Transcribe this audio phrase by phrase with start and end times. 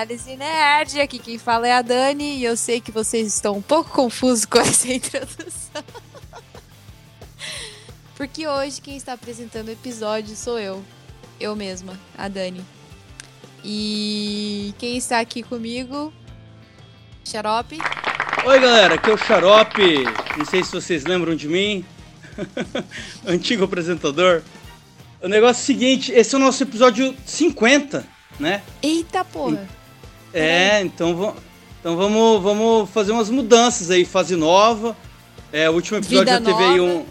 [0.00, 0.98] Análise Nerd.
[0.98, 4.46] Aqui quem fala é a Dani e eu sei que vocês estão um pouco confusos
[4.46, 5.84] com essa introdução.
[8.16, 10.82] Porque hoje quem está apresentando o episódio sou eu.
[11.38, 12.64] Eu mesma, a Dani.
[13.62, 16.10] E quem está aqui comigo?
[17.22, 17.76] Xarope.
[18.46, 20.04] Oi galera, aqui é o Xarope.
[20.38, 21.84] Não sei se vocês lembram de mim.
[23.26, 24.42] Antigo apresentador.
[25.22, 28.06] O negócio é o seguinte, esse é o nosso episódio 50,
[28.38, 28.62] né?
[28.82, 29.79] Eita porra!
[30.32, 31.34] É, então,
[31.80, 34.96] então vamos, vamos fazer umas mudanças aí, fase nova.
[35.52, 36.72] É, o último episódio Vida já teve nova.
[36.72, 37.06] aí um.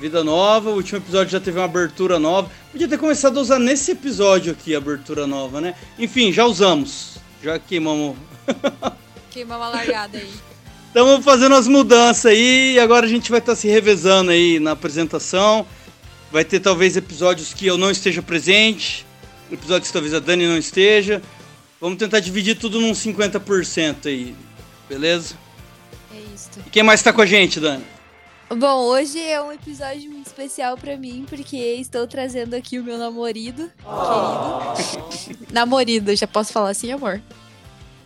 [0.00, 2.48] Vida nova, o último episódio já teve uma abertura nova.
[2.70, 5.74] Podia ter começado a usar nesse episódio aqui a abertura nova, né?
[5.98, 7.18] Enfim, já usamos.
[7.42, 8.16] Já queimamos.
[9.30, 10.30] Queimamos a largada aí.
[10.86, 14.58] Estamos fazendo as mudanças aí e agora a gente vai estar tá se revezando aí
[14.58, 15.66] na apresentação.
[16.30, 19.06] Vai ter talvez episódios que eu não esteja presente,
[19.50, 21.22] episódios que talvez a Dani não esteja.
[21.80, 24.34] Vamos tentar dividir tudo num 50% aí,
[24.88, 25.36] beleza?
[26.12, 26.50] É isso.
[26.66, 27.84] E quem mais tá com a gente, Dani?
[28.50, 32.98] Bom, hoje é um episódio muito especial para mim, porque estou trazendo aqui o meu
[32.98, 34.72] namorado, oh.
[34.74, 35.46] querido.
[35.52, 37.20] namorado, já posso falar assim, amor?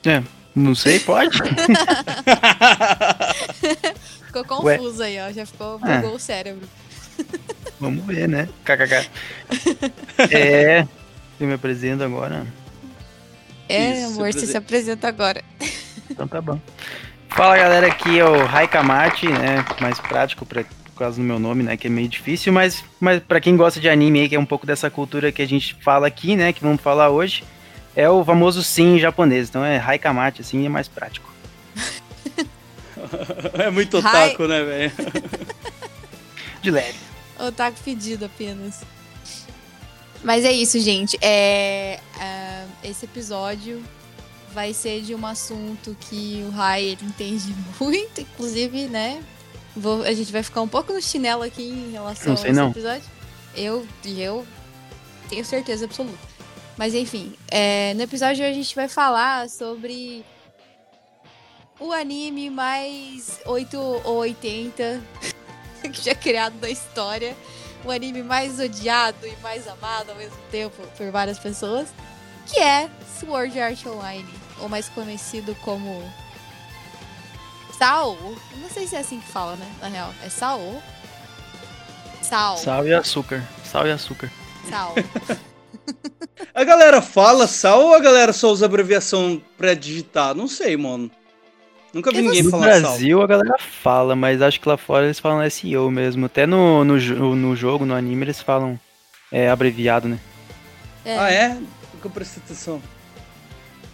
[0.04, 0.22] É,
[0.54, 1.38] não sei, pode?
[4.26, 5.06] ficou confuso Ué?
[5.06, 6.06] aí, ó, já ficou, bugou é.
[6.08, 6.68] o cérebro.
[7.80, 8.48] Vamos ver, né?
[8.66, 9.08] KKK.
[10.30, 10.86] é.
[11.40, 12.46] Eu me apresento agora.
[13.68, 15.42] É, Isso, amor, você se apresenta agora.
[16.10, 16.60] Então tá bom.
[17.34, 19.64] Fala galera, aqui é o Raikamati, né?
[19.80, 21.78] Mais prático pra, por causa do meu nome, né?
[21.78, 24.44] Que é meio difícil, mas, mas para quem gosta de anime aí, que é um
[24.44, 26.52] pouco dessa cultura que a gente fala aqui, né?
[26.52, 27.42] Que vamos falar hoje,
[27.96, 29.48] é o famoso sim japonês.
[29.48, 31.32] Então é Raikamati, assim, é mais prático.
[33.54, 34.48] é muito otaku, Hi.
[34.48, 34.92] né, velho?
[36.60, 36.98] de leve.
[37.38, 38.82] Otaku fedido apenas.
[40.22, 41.18] Mas é isso, gente.
[41.20, 43.82] É, é, esse episódio
[44.52, 49.22] vai ser de um assunto que o Rai ele entende muito, inclusive, né?
[49.74, 52.52] Vou, a gente vai ficar um pouco no chinelo aqui em relação não sei, a
[52.52, 52.70] esse não.
[52.70, 53.04] episódio.
[53.54, 54.46] Eu, eu
[55.28, 56.18] tenho certeza absoluta.
[56.76, 60.24] Mas enfim, é, no episódio a gente vai falar sobre
[61.78, 65.00] o anime mais 8 ou 80
[65.92, 67.36] que já é criado na história.
[67.84, 71.88] O anime mais odiado e mais amado ao mesmo tempo por várias pessoas.
[72.46, 72.88] Que é
[73.18, 74.28] Sword Art Online.
[74.60, 76.02] Ou mais conhecido como.
[77.76, 78.16] Sal.
[78.56, 79.70] Não sei se é assim que fala, né?
[79.80, 80.14] Na real.
[80.24, 80.60] É Sal.
[82.22, 82.56] Sal.
[82.56, 83.42] Sal e açúcar.
[83.64, 84.30] Sal e açúcar.
[84.68, 84.94] Sal.
[86.54, 90.34] a galera fala sal ou a galera só usa abreviação pré-digitar?
[90.34, 91.10] Não sei, mano.
[91.92, 95.18] Nunca vi ninguém falar No Brasil a galera fala, mas acho que lá fora eles
[95.18, 96.26] falam SEO mesmo.
[96.26, 98.80] Até no, no, no jogo, no anime, eles falam
[99.30, 100.18] é, abreviado, né?
[101.04, 101.18] É.
[101.18, 101.58] Ah, é?
[101.94, 102.80] Nunca prestei atenção.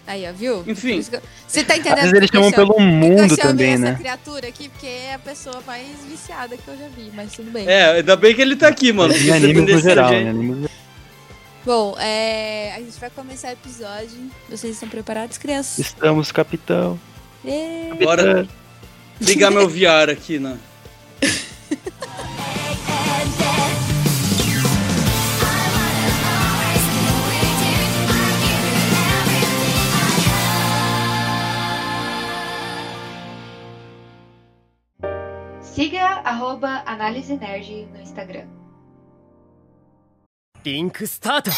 [0.06, 0.64] Aí, ó, viu?
[0.66, 1.02] Enfim.
[1.46, 1.98] Você tá entendendo?
[1.98, 3.90] Às vezes eles chamam pelo mundo também, né?
[3.90, 7.50] essa criatura aqui, porque é a pessoa mais viciada que eu já vi, mas tudo
[7.50, 7.68] bem.
[7.68, 9.14] É, ainda bem que ele tá aqui, mano.
[9.14, 10.30] Em anime no geral, né?
[10.30, 10.68] Anime...
[11.62, 12.72] Bom, é...
[12.74, 14.30] a gente vai começar o episódio.
[14.48, 15.78] Vocês estão preparados, crianças?
[15.78, 16.98] Estamos, capitão.
[18.02, 18.46] Bora
[19.20, 20.58] ligar meu VR aqui, né?
[35.62, 38.48] Siga arroba Análise Nerd no Instagram.
[40.64, 41.48] Link Start!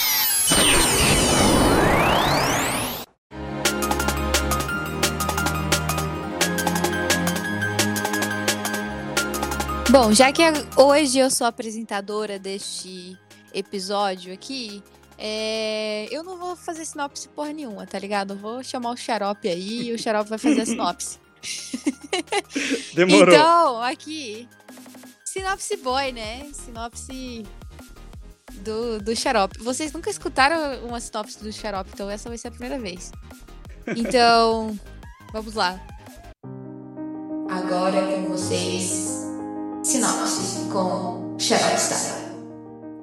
[9.90, 10.40] Bom, já que
[10.76, 13.18] hoje eu sou apresentadora deste
[13.52, 14.80] episódio aqui,
[15.18, 16.06] é...
[16.12, 18.34] eu não vou fazer sinopse porra nenhuma, tá ligado?
[18.34, 21.18] Eu vou chamar o Xarope aí e o Xarope vai fazer a sinopse.
[22.94, 23.34] Demorou.
[23.34, 24.48] Então, aqui,
[25.24, 26.48] sinopse boy, né?
[26.52, 27.44] Sinopse
[28.62, 29.58] do, do Xarope.
[29.58, 33.10] Vocês nunca escutaram uma sinopse do Xarope, então essa vai ser a primeira vez.
[33.96, 34.78] Então,
[35.32, 35.80] vamos lá.
[37.48, 39.19] Agora é com vocês
[39.90, 42.32] Sinopse com Star.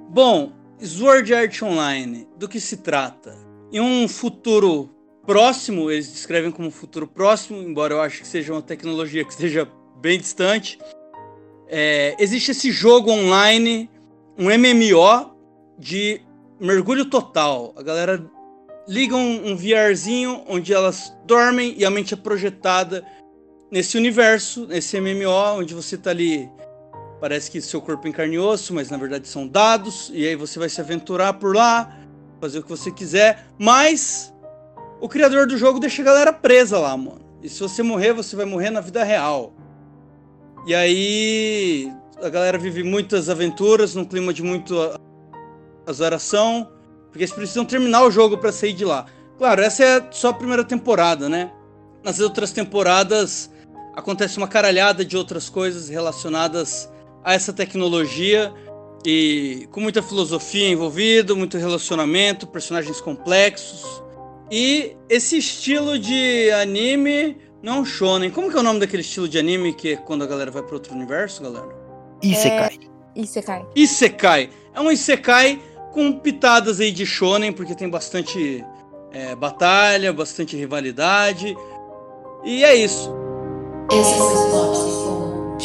[0.07, 3.35] Bom, Sword Art Online, do que se trata?
[3.73, 4.89] Em um futuro
[5.25, 9.69] próximo, eles descrevem como futuro próximo, embora eu acho que seja uma tecnologia que esteja
[9.99, 10.79] bem distante.
[11.67, 13.91] É, existe esse jogo online,
[14.37, 15.35] um MMO
[15.77, 16.21] de
[16.57, 17.73] mergulho total.
[17.75, 18.25] A galera
[18.87, 23.05] liga um, um VRzinho onde elas dormem e a mente é projetada
[23.69, 26.49] nesse universo, nesse MMO, onde você está ali
[27.19, 30.27] Parece que seu corpo é em carne e osso, mas na verdade são dados, e
[30.27, 31.97] aí você vai se aventurar por lá,
[32.39, 34.33] fazer o que você quiser, mas
[35.01, 37.21] o criador do jogo deixa a galera presa lá, mano.
[37.41, 39.53] E se você morrer, você vai morrer na vida real.
[40.65, 41.91] E aí
[42.21, 44.75] a galera vive muitas aventuras num clima de muito
[45.87, 46.69] azoração,
[47.09, 49.05] porque eles precisam terminar o jogo para sair de lá.
[49.37, 51.51] Claro, essa é só a primeira temporada, né?
[52.03, 53.49] Nas outras temporadas
[53.95, 56.89] acontece uma caralhada de outras coisas relacionadas
[57.27, 58.53] a essa tecnologia
[59.05, 64.01] e com muita filosofia envolvida, muito relacionamento, personagens complexos.
[64.49, 68.31] E esse estilo de anime não é shonen.
[68.31, 70.63] Como que é o nome daquele estilo de anime que é quando a galera vai
[70.63, 71.67] para outro universo, galera?
[72.23, 72.79] Isekai.
[73.13, 73.19] É...
[73.19, 73.65] Isekai.
[73.75, 74.49] Isekai.
[74.73, 78.63] É um Isekai com pitadas aí de shonen, porque tem bastante
[79.11, 81.53] é, batalha, bastante rivalidade.
[82.45, 83.13] E é isso.
[83.91, 85.57] Esse é o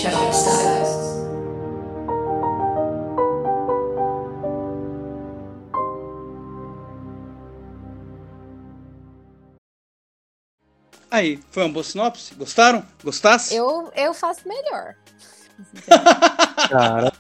[11.13, 12.35] Aí, foi uma boa sinopse?
[12.35, 12.83] Gostaram?
[13.05, 13.55] Gostasse?
[13.55, 14.95] Eu, eu faço melhor.
[16.71, 17.13] Cara.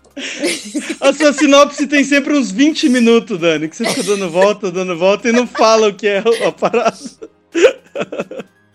[0.98, 4.98] A sua sinopse tem sempre uns 20 minutos, Dani, que você fica dando volta, dando
[4.98, 6.96] volta e não fala o que é a parada.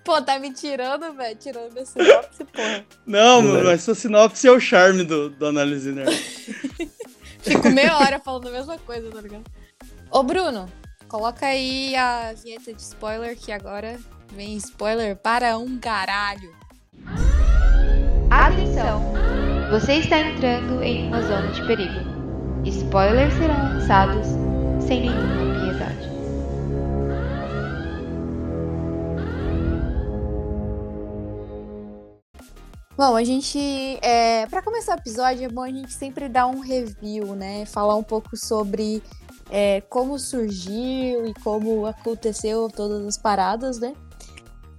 [0.05, 1.35] Pô, tá me tirando, velho?
[1.35, 2.85] Tirando minha sinopse, porra.
[3.03, 6.15] Não, mano, mas sua sinopse é o charme do, do Análise Nerd.
[7.41, 9.45] Fico meia hora falando a mesma coisa, tá ligado?
[10.11, 10.71] Ô, Bruno,
[11.07, 13.99] coloca aí a vinheta de spoiler que agora
[14.33, 16.53] vem spoiler para um caralho.
[18.29, 19.01] Atenção!
[19.71, 21.99] Você está entrando em uma zona de perigo.
[22.65, 24.27] Spoilers serão lançados
[24.85, 26.09] sem nenhuma piedade.
[32.97, 33.59] Bom, a gente.
[34.01, 37.65] É, para começar o episódio, é bom a gente sempre dar um review, né?
[37.65, 39.03] Falar um pouco sobre
[39.51, 43.93] é, como surgiu e como aconteceu todas as paradas, né?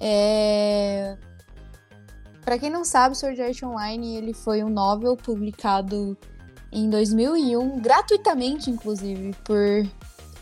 [0.00, 1.17] É,
[2.45, 6.17] para quem não sabe, Sword Art Online ele foi um novel publicado
[6.73, 9.87] em 2001, gratuitamente, inclusive, por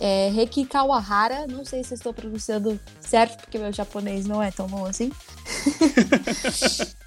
[0.00, 1.46] é, Reki Kawahara.
[1.46, 5.10] Não sei se estou pronunciando certo, porque meu japonês não é tão bom assim.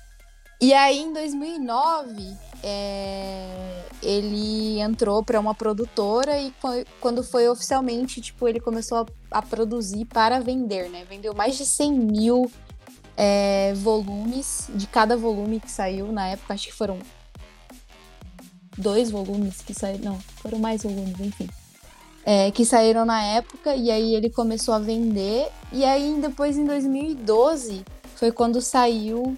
[0.62, 6.54] e aí, em 2009, é, ele entrou para uma produtora e
[7.00, 11.06] quando foi oficialmente, tipo, ele começou a, a produzir para vender, né?
[11.10, 12.52] Vendeu mais de 100 mil
[13.16, 16.54] é, volumes de cada volume que saiu na época.
[16.54, 17.00] Acho que foram
[18.78, 20.14] dois volumes que saíram.
[20.14, 21.50] Não, foram mais volumes, enfim.
[22.26, 25.50] É, que saíram na época e aí ele começou a vender.
[25.72, 27.84] E aí depois em 2012
[28.16, 29.38] foi quando saiu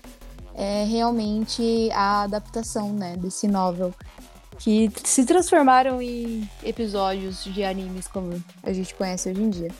[0.55, 3.93] é, realmente a adaptação né, desse novel.
[4.59, 9.71] Que se transformaram em episódios de animes como a gente conhece hoje em dia.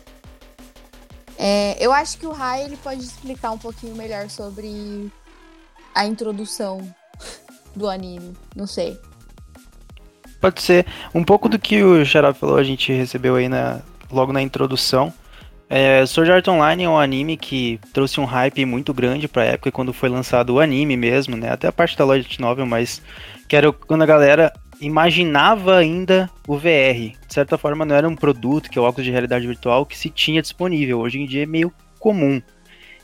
[1.37, 5.11] É, eu acho que o Rai ele pode explicar um pouquinho melhor sobre
[5.93, 6.81] a introdução
[7.75, 8.35] do anime.
[8.55, 8.99] Não sei.
[10.39, 10.87] Pode ser.
[11.13, 13.81] Um pouco do que o Xará falou, a gente recebeu aí na,
[14.11, 15.13] logo na introdução.
[15.73, 19.71] É, Sword Art Online é um anime que trouxe um hype muito grande pra época
[19.71, 21.49] quando foi lançado o anime mesmo, né?
[21.49, 23.01] Até a parte da Light Novel, mas
[23.47, 24.51] que era quando a galera
[24.81, 27.15] imaginava ainda o VR.
[27.25, 29.97] De certa forma, não era um produto, que é o óculos de realidade virtual, que
[29.97, 30.99] se tinha disponível.
[30.99, 32.41] Hoje em dia é meio comum.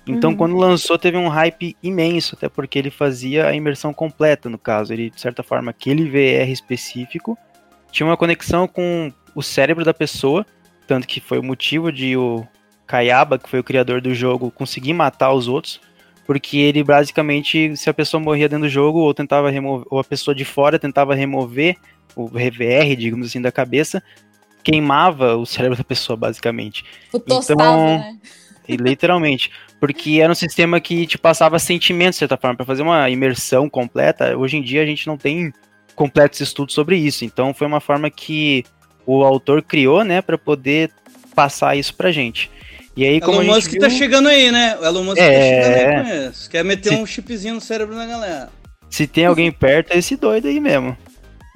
[0.06, 0.36] Então, uhum.
[0.36, 4.92] quando lançou, teve um hype imenso, até porque ele fazia a imersão completa, no caso.
[4.92, 7.38] Ele, de certa forma, aquele VR específico
[7.94, 10.46] tinha uma conexão com o cérebro da pessoa,
[10.86, 12.46] tanto que foi o motivo de o
[12.88, 15.80] Kayaba, que foi o criador do jogo, conseguir matar os outros,
[16.26, 20.04] porque ele basicamente, se a pessoa morria dentro do jogo, ou tentava remover, ou a
[20.04, 21.76] pessoa de fora tentava remover
[22.16, 24.02] o RVR, digamos assim, da cabeça,
[24.64, 26.84] queimava o cérebro da pessoa, basicamente.
[27.14, 28.18] O tostava, então, né?
[28.68, 29.52] literalmente.
[29.80, 33.70] Porque era um sistema que te passava sentimentos, de certa forma, para fazer uma imersão
[33.70, 34.36] completa.
[34.36, 35.54] Hoje em dia a gente não tem
[35.96, 37.24] completos estudos sobre isso.
[37.24, 38.66] Então foi uma forma que
[39.06, 40.92] o autor criou, né, para poder
[41.34, 42.52] passar isso pra gente.
[42.98, 43.82] E aí, como Elon Musk tá viu...
[43.82, 44.76] tá chegando aí, né?
[44.82, 45.32] O Elon Musk é...
[45.32, 46.50] tá chegando aí com isso.
[46.50, 46.96] Quer meter Se...
[46.96, 48.50] um chipzinho no cérebro da galera.
[48.90, 50.98] Se tem alguém perto, é esse doido aí mesmo.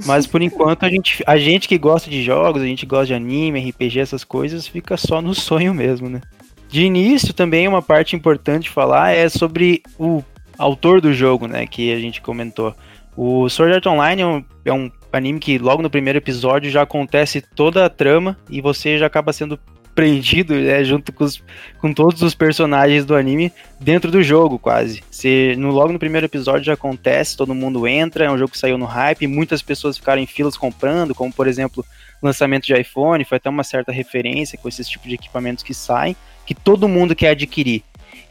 [0.05, 3.13] Mas por enquanto a gente, a gente que gosta de jogos, a gente gosta de
[3.15, 6.21] anime, RPG, essas coisas, fica só no sonho mesmo, né?
[6.69, 10.23] De início também uma parte importante de falar é sobre o
[10.59, 11.65] autor do jogo, né?
[11.65, 12.75] Que a gente comentou.
[13.17, 16.83] O Sword Art Online é um, é um anime que logo no primeiro episódio já
[16.83, 19.59] acontece toda a trama e você já acaba sendo
[20.01, 21.43] prendido né, junto com, os,
[21.77, 25.03] com todos os personagens do anime dentro do jogo, quase.
[25.11, 28.57] Se, no, logo no primeiro episódio já acontece, todo mundo entra, é um jogo que
[28.57, 31.85] saiu no hype, muitas pessoas ficaram em filas comprando, como por exemplo
[32.19, 36.15] lançamento de iPhone, foi até uma certa referência com esses tipos de equipamentos que saem,
[36.47, 37.83] que todo mundo quer adquirir.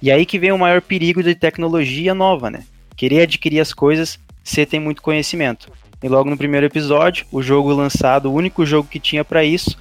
[0.03, 2.65] E aí que vem o maior perigo de tecnologia nova, né?
[2.97, 5.71] Querer adquirir as coisas, você tem muito conhecimento.
[6.03, 9.79] E logo no primeiro episódio, o jogo lançado, o único jogo que tinha para isso,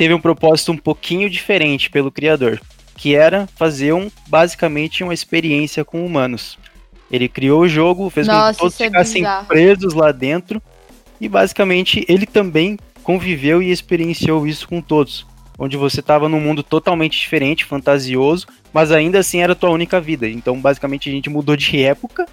[0.00, 2.58] teve um propósito um pouquinho diferente pelo criador,
[2.96, 6.58] que era fazer um basicamente uma experiência com humanos.
[7.10, 9.46] Ele criou o jogo, fez Nossa, com que todos é ficassem bizarro.
[9.46, 10.62] presos lá dentro
[11.20, 15.26] e basicamente ele também conviveu e experienciou isso com todos.
[15.58, 20.00] Onde você estava num mundo totalmente diferente, fantasioso, mas ainda assim era a tua única
[20.00, 20.26] vida.
[20.26, 22.24] Então, basicamente, a gente mudou de época,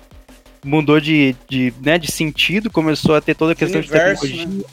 [0.64, 4.66] mudou de, de, né, de sentido, começou a ter toda a questão universo, de tecnologia,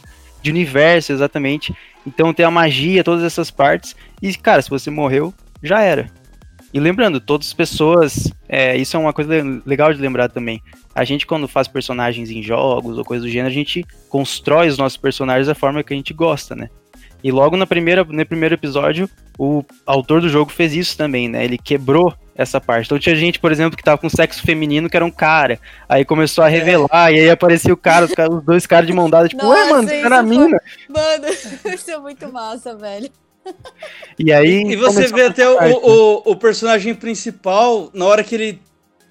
[0.44, 1.74] de universo, exatamente.
[2.06, 3.96] Então tem a magia, todas essas partes.
[4.20, 5.32] E, cara, se você morreu,
[5.62, 6.10] já era.
[6.72, 10.62] E lembrando, todas as pessoas, é, isso é uma coisa le- legal de lembrar também.
[10.94, 14.76] A gente, quando faz personagens em jogos ou coisa do gênero, a gente constrói os
[14.76, 16.68] nossos personagens da forma que a gente gosta, né?
[17.24, 21.42] E logo na primeira, no primeiro episódio, o autor do jogo fez isso também, né?
[21.42, 22.84] Ele quebrou essa parte.
[22.84, 25.58] Então tinha gente, por exemplo, que tava com sexo feminino, que era um cara.
[25.88, 28.92] Aí começou a revelar, e aí aparecia o cara, os, caras- os dois caras de
[28.92, 30.60] mão dada, tipo, ué, mano, era foi- mina.
[30.86, 31.24] Mano,
[31.74, 33.08] isso é muito massa, velho.
[34.18, 34.62] E aí.
[34.72, 35.80] E você vê a até o, parte, né?
[35.82, 38.60] o, o personagem principal, na hora que ele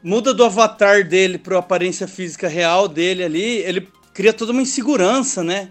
[0.03, 5.43] muda do avatar dele pra aparência física real dele ali, ele cria toda uma insegurança,
[5.43, 5.69] né?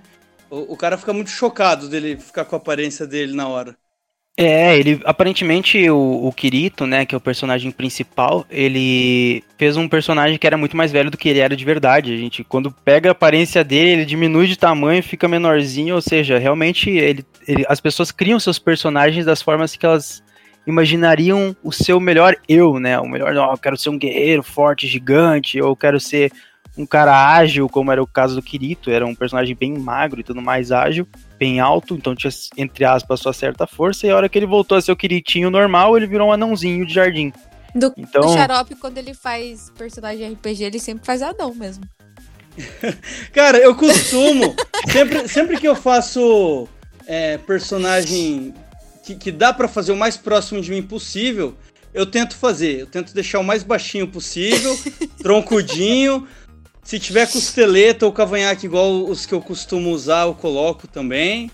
[0.53, 3.77] O, o cara fica muito chocado dele ficar com a aparência dele na hora.
[4.35, 9.87] É, ele aparentemente o, o Kirito, né, que é o personagem principal, ele fez um
[9.87, 12.15] personagem que era muito mais velho do que ele era de verdade.
[12.15, 16.39] A gente, quando pega a aparência dele, ele diminui de tamanho, fica menorzinho, ou seja,
[16.39, 20.23] realmente ele, ele- as pessoas criam seus personagens das formas que elas
[20.67, 22.99] imaginariam o seu melhor eu, né?
[22.99, 26.33] O melhor, ó, eu quero ser um guerreiro forte, gigante, ou quero ser
[26.77, 30.25] um cara ágil, como era o caso do Kirito, era um personagem bem magro e
[30.25, 31.07] tudo mais ágil
[31.39, 34.79] bem alto, então tinha, entre aspas, sua certa força, e a hora que ele voltou
[34.79, 37.33] a ser o Kiritinho normal, ele virou um anãozinho de jardim.
[37.75, 41.85] Do, Então- do Xarope, quando ele faz personagem RPG, ele sempre faz anão mesmo.
[43.33, 44.55] Cara, eu costumo,
[44.91, 46.69] sempre, sempre que eu faço
[47.07, 48.55] é, personagem
[49.05, 51.57] que, que dá pra fazer o mais próximo de mim possível,
[51.93, 52.81] eu tento fazer.
[52.81, 54.79] Eu tento deixar o mais baixinho possível,
[55.23, 56.27] troncudinho.
[56.83, 61.51] Se tiver costeleta ou cavanhaque igual os que eu costumo usar, eu coloco também.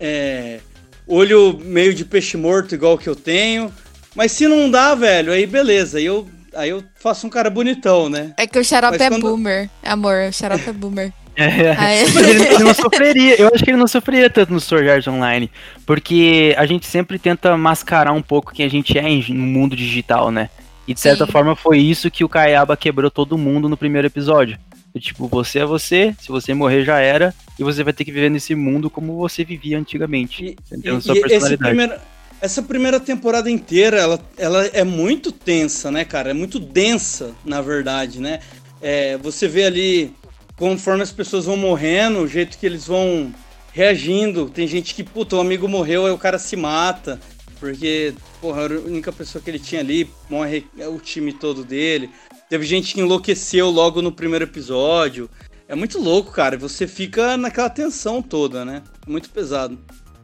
[0.00, 0.60] É,
[1.06, 3.72] olho meio de peixe morto igual que eu tenho.
[4.14, 5.98] Mas se não dá, velho, aí beleza.
[5.98, 8.32] Aí eu, aí eu faço um cara bonitão, né?
[8.36, 9.68] É que o Xarope Mas é quando- boomer.
[9.82, 11.12] Amor, o Xarope é boomer.
[11.36, 11.74] É.
[12.14, 15.08] Mas ele, ele não sofreria, eu acho que ele não sofreria tanto no Sword Art
[15.08, 15.50] Online,
[15.84, 19.74] porque a gente sempre tenta mascarar um pouco quem a gente é em- no mundo
[19.74, 20.48] digital, né?
[20.86, 21.32] E de certa Sim.
[21.32, 24.58] forma foi isso que o Kayaba quebrou todo mundo no primeiro episódio.
[24.98, 28.30] Tipo, você é você, se você morrer já era, e você vai ter que viver
[28.30, 30.44] nesse mundo como você vivia antigamente.
[30.44, 30.56] E,
[30.88, 31.56] e- Sua e personalidade.
[31.58, 31.94] primeiro-
[32.40, 36.30] essa primeira temporada inteira, ela, ela é muito tensa, né, cara?
[36.30, 38.38] É muito densa, na verdade, né?
[38.82, 40.12] É, você vê ali,
[40.56, 43.32] conforme as pessoas vão morrendo, o jeito que eles vão
[43.72, 44.48] reagindo.
[44.48, 47.18] Tem gente que, puta, o amigo morreu, aí o cara se mata.
[47.64, 52.10] Porque, porra, era a única pessoa que ele tinha ali, morre o time todo dele.
[52.50, 55.30] Teve gente que enlouqueceu logo no primeiro episódio.
[55.66, 56.58] É muito louco, cara.
[56.58, 58.82] Você fica naquela tensão toda, né?
[59.06, 59.78] Muito pesado.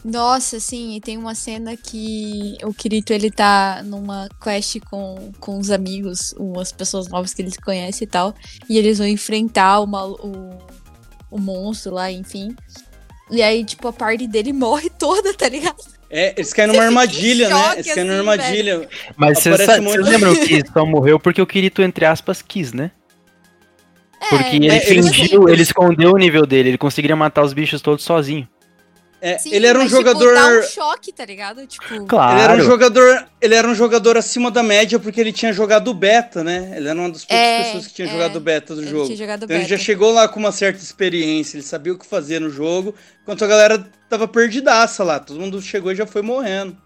[0.05, 5.59] Nossa, sim, e tem uma cena que o Kirito ele tá numa quest com, com
[5.59, 8.35] os amigos, umas pessoas novas que eles conhecem e tal,
[8.69, 10.59] e eles vão enfrentar o, mal- o,
[11.31, 12.55] o monstro lá, enfim.
[13.31, 16.00] E aí, tipo, a parte dele morre toda, tá ligado?
[16.11, 17.55] É, eles caem numa armadilha, né?
[17.55, 18.89] choque, Eles caem numa assim, armadilha.
[19.17, 22.91] Mas vocês muito- vocês lembram que só morreu porque o Kirito, entre aspas, quis, né?
[24.29, 28.05] Porque ele é, fingiu, ele escondeu o nível dele, ele conseguiria matar os bichos todos
[28.05, 28.47] sozinho.
[29.23, 30.35] É, Sim, ele era um mas, jogador.
[30.35, 31.67] Tipo, dá um choque, tá ligado?
[31.67, 32.33] Tipo, Claro.
[32.37, 33.27] Ele era um jogador.
[33.41, 36.73] Ele era um jogador acima da média porque ele tinha jogado beta, né?
[36.77, 38.11] Ele era uma das poucas É, pessoas que tinha é.
[38.11, 39.05] jogado beta do ele jogo.
[39.07, 39.77] tinha jogado Então ele beta.
[39.77, 43.45] já chegou lá com uma certa experiência, ele sabia o que fazer no jogo, enquanto
[43.45, 45.19] a galera tava perdidaça lá.
[45.19, 46.77] Todo mundo chegou e já foi morrendo.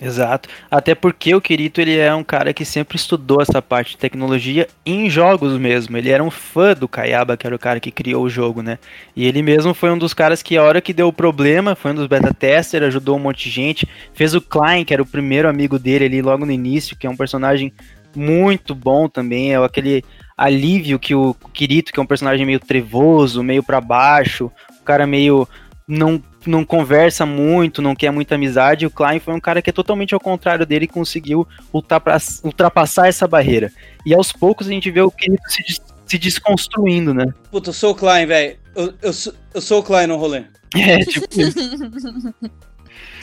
[0.00, 0.48] Exato.
[0.68, 4.66] Até porque o Kirito ele é um cara que sempre estudou essa parte de tecnologia
[4.84, 5.96] em jogos mesmo.
[5.96, 8.80] Ele era um fã do Kayaba, que era o cara que criou o jogo, né?
[9.14, 11.92] E ele mesmo foi um dos caras que a hora que deu o problema, foi
[11.92, 15.06] um dos beta testers, ajudou um monte de gente, fez o Klein, que era o
[15.06, 17.72] primeiro amigo dele ali logo no início, que é um personagem
[18.14, 20.04] muito bom também, é aquele
[20.36, 25.06] alívio que o Kirito, que é um personagem meio trevoso, meio pra baixo, o cara
[25.06, 25.48] meio
[25.92, 28.84] não não conversa muito, não quer muita amizade.
[28.84, 33.28] O Klein foi um cara que é totalmente ao contrário dele e conseguiu ultrapassar essa
[33.28, 33.70] barreira.
[34.04, 35.62] E aos poucos a gente vê o Kirito se,
[36.04, 37.26] se desconstruindo, né?
[37.48, 38.56] Puta, eu sou o Klein, velho.
[38.74, 40.42] Eu, eu, sou, eu sou o Klein no rolê.
[40.74, 42.34] É, tipo isso.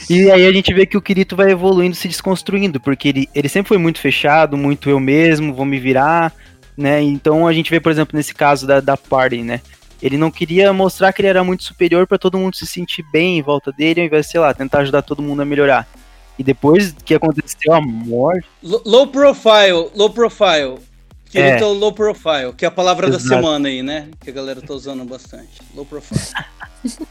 [0.07, 3.49] E aí a gente vê que o Kirito vai evoluindo, se desconstruindo, porque ele, ele
[3.49, 6.31] sempre foi muito fechado, muito eu mesmo, vou me virar,
[6.77, 7.01] né?
[7.01, 9.61] Então a gente vê, por exemplo, nesse caso da, da Party, né?
[10.01, 13.37] Ele não queria mostrar que ele era muito superior para todo mundo se sentir bem
[13.37, 15.87] em volta dele, ao invés de, sei lá, tentar ajudar todo mundo a melhorar.
[16.37, 18.47] E depois que aconteceu a morte.
[18.63, 20.77] Low profile, low profile.
[21.29, 21.67] Kirito é.
[21.67, 23.23] low profile, que é a palavra Exato.
[23.23, 24.07] da semana aí, né?
[24.21, 25.61] Que a galera tá usando bastante.
[25.75, 26.19] Low profile.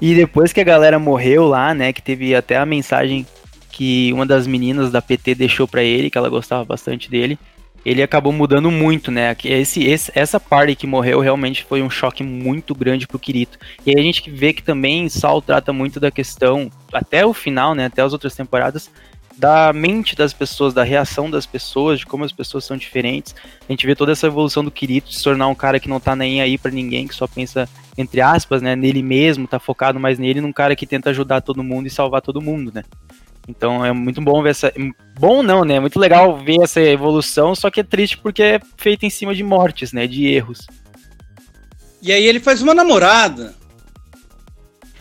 [0.00, 1.92] e depois que a galera morreu lá, né?
[1.92, 3.26] Que teve até a mensagem
[3.70, 7.38] que uma das meninas da PT deixou para ele, que ela gostava bastante dele
[7.84, 9.36] ele acabou mudando muito, né?
[9.44, 13.58] Esse, esse, essa parte que morreu realmente foi um choque muito grande pro Kirito.
[13.84, 17.74] E aí a gente vê que também Saul trata muito da questão, até o final,
[17.74, 17.86] né?
[17.86, 18.90] Até as outras temporadas,
[19.36, 23.34] da mente das pessoas, da reação das pessoas, de como as pessoas são diferentes.
[23.68, 25.98] A gente vê toda essa evolução do Kirito de se tornar um cara que não
[25.98, 29.98] tá nem aí para ninguém, que só pensa, entre aspas, né, nele mesmo, tá focado
[29.98, 32.84] mais nele, num cara que tenta ajudar todo mundo e salvar todo mundo, né?
[33.48, 34.72] Então é muito bom ver essa.
[35.18, 35.74] Bom não, né?
[35.74, 39.34] É muito legal ver essa evolução, só que é triste porque é feito em cima
[39.34, 40.06] de mortes, né?
[40.06, 40.66] De erros.
[42.00, 43.54] E aí ele faz uma namorada.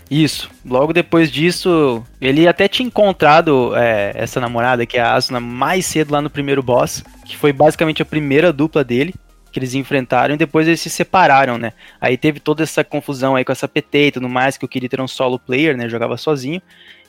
[0.09, 0.51] Isso.
[0.65, 5.85] Logo depois disso, ele até tinha encontrado é, essa namorada, que é a Asuna, mais
[5.85, 9.13] cedo lá no primeiro boss, que foi basicamente a primeira dupla dele
[9.51, 11.73] que eles enfrentaram e depois eles se separaram, né?
[11.99, 14.95] Aí teve toda essa confusão aí com essa PT e tudo mais, que o Kirito
[14.95, 15.89] era um solo player, né?
[15.89, 16.61] Jogava sozinho.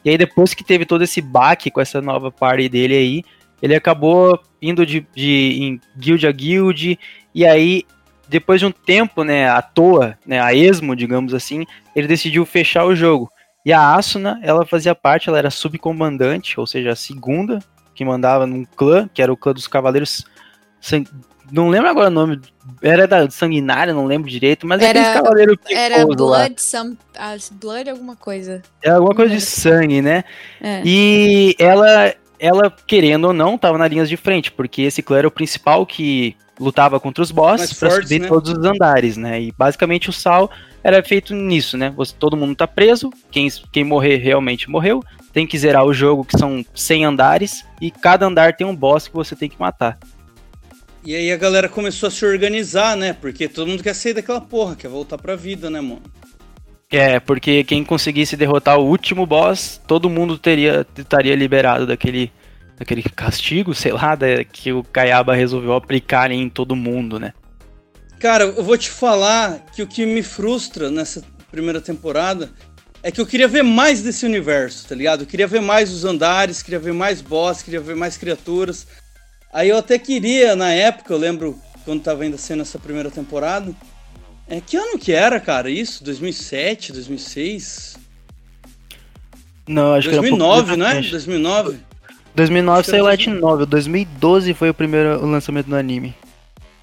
[0.05, 3.25] E aí depois que teve todo esse baque com essa nova party dele aí,
[3.63, 6.99] ele acabou indo de, de em guild a guild,
[7.35, 7.85] e aí
[8.29, 12.85] depois de um tempo, né, à toa, né, a esmo, digamos assim, ele decidiu fechar
[12.85, 13.31] o jogo.
[13.65, 17.61] E a Asuna, ela fazia parte, ela era subcomandante, ou seja, a segunda
[17.95, 20.25] que mandava num clã, que era o clã dos Cavaleiros
[21.53, 22.41] não lembro agora o nome.
[22.81, 27.91] Era da Sanguinária, não lembro direito, mas era, é cavaleiro Era Blood, some, uh, Blood
[27.91, 28.63] alguma coisa.
[28.83, 30.25] É alguma coisa de sangue, né?
[30.61, 30.81] É.
[30.85, 35.29] E ela, ela, querendo ou não, tava na linha de frente, porque esse clã era
[35.29, 38.29] o principal que lutava contra os bosses para subir né?
[38.29, 39.43] todos os andares, né?
[39.43, 40.51] E basicamente o Sal
[40.83, 41.93] era feito nisso, né?
[41.97, 46.25] Você, todo mundo tá preso, quem, quem morrer realmente morreu, tem que zerar o jogo,
[46.25, 49.99] que são 100 andares, e cada andar tem um boss que você tem que matar.
[51.05, 53.13] E aí a galera começou a se organizar, né?
[53.13, 56.03] Porque todo mundo quer sair daquela porra, quer voltar pra vida, né, mano?
[56.91, 62.31] É, porque quem conseguisse derrotar o último boss, todo mundo teria estaria liberado daquele
[62.77, 67.33] daquele castigo, sei lá, da, que o Kayaba resolveu aplicar em todo mundo, né?
[68.21, 72.51] Cara, eu vou te falar que o que me frustra nessa primeira temporada
[73.03, 75.23] é que eu queria ver mais desse universo, tá ligado?
[75.23, 78.87] Eu queria ver mais os andares, queria ver mais boss, queria ver mais criaturas.
[79.53, 83.75] Aí eu até queria, na época, eu lembro quando tava ainda sendo essa primeira temporada.
[84.49, 86.03] É, que ano que era, cara, isso?
[86.03, 87.99] 2007, 2006?
[89.69, 91.09] Não, acho 2009, que era um né?
[91.09, 91.79] 2009?
[92.35, 96.15] 2009 saiu Light Novel, 2012 foi o primeiro lançamento do anime.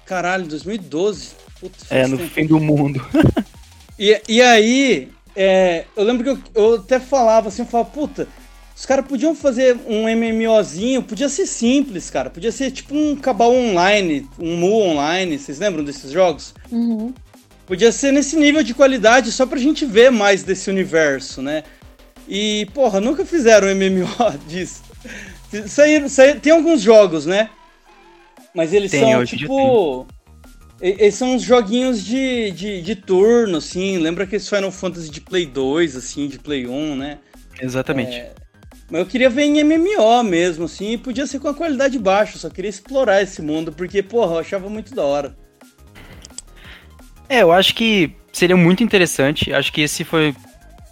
[0.06, 1.30] Caralho, 2012?
[1.60, 2.30] Putz, é, no tempo.
[2.30, 3.04] fim do mundo.
[3.98, 8.28] e, e aí, é, eu lembro que eu, eu até falava assim, eu falava, puta,
[8.80, 12.30] os caras podiam fazer um MMOzinho, podia ser simples, cara.
[12.30, 15.38] Podia ser tipo um Cabal Online, um Mu Online.
[15.38, 16.54] Vocês lembram desses jogos?
[16.72, 17.12] Uhum.
[17.66, 21.62] Podia ser nesse nível de qualidade só pra gente ver mais desse universo, né?
[22.26, 24.08] E, porra, nunca fizeram um MMO
[24.48, 24.82] disso.
[25.66, 27.50] Saíram, saíram, tem alguns jogos, né?
[28.54, 30.06] Mas eles tem, são tipo.
[30.80, 33.98] Eles são uns joguinhos de, de, de turno, assim.
[33.98, 37.18] Lembra aqueles Final Fantasy de Play 2, assim, de Play 1, né?
[37.60, 38.16] Exatamente.
[38.16, 38.39] É,
[38.90, 42.38] mas eu queria ver em MMO mesmo, assim, e podia ser com a qualidade baixa,
[42.38, 45.36] só queria explorar esse mundo, porque, porra, eu achava muito da hora.
[47.28, 50.34] É, eu acho que seria muito interessante, acho que esse foi,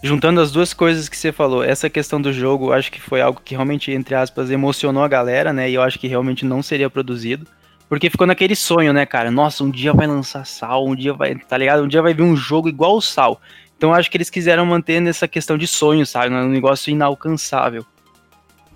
[0.01, 3.41] juntando as duas coisas que você falou, essa questão do jogo, acho que foi algo
[3.43, 6.89] que realmente, entre aspas, emocionou a galera, né, e eu acho que realmente não seria
[6.89, 7.45] produzido.
[7.89, 9.31] Porque ficou naquele sonho, né, cara?
[9.31, 11.83] Nossa, um dia vai lançar Sal, um dia vai, tá ligado?
[11.83, 13.41] Um dia vai vir um jogo igual o Sal.
[13.79, 16.35] Então acho que eles quiseram manter nessa questão de sonho, sabe?
[16.35, 17.85] Um negócio inalcançável.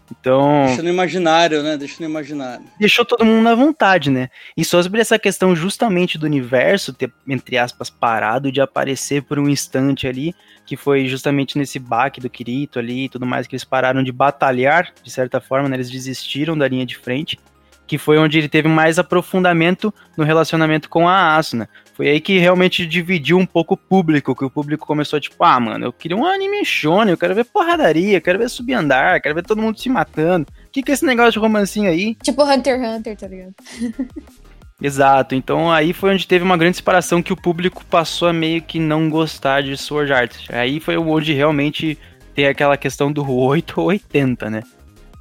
[0.09, 0.67] Então.
[0.67, 1.75] Deixa no imaginário, né?
[1.75, 2.63] Deixa no imaginário.
[2.79, 4.29] Deixou todo mundo na vontade, né?
[4.55, 9.49] E sobre essa questão justamente do universo ter, entre aspas, parado de aparecer por um
[9.49, 10.33] instante ali,
[10.65, 14.11] que foi justamente nesse baque do Kirito ali e tudo mais, que eles pararam de
[14.13, 15.75] batalhar, de certa forma, né?
[15.75, 17.37] Eles desistiram da linha de frente
[17.85, 21.69] que foi onde ele teve mais aprofundamento no relacionamento com a Asuna.
[21.93, 25.59] Foi aí que realmente dividiu um pouco o público, que o público começou tipo, ah,
[25.59, 29.21] mano, eu queria um anime shonen, eu quero ver porradaria, eu quero ver subir andar,
[29.21, 30.47] quero ver todo mundo se matando.
[30.67, 32.15] O que que é esse negócio de romancinho aí?
[32.15, 33.53] Tipo Hunter x Hunter, tá ligado?
[34.81, 38.61] Exato, então aí foi onde teve uma grande separação que o público passou a meio
[38.61, 40.35] que não gostar de Sword Art.
[40.49, 41.97] Aí foi onde realmente
[42.33, 44.63] tem aquela questão do 8 ou 80, né?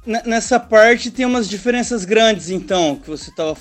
[0.05, 3.55] Nessa parte tem umas diferenças grandes, então, que você tava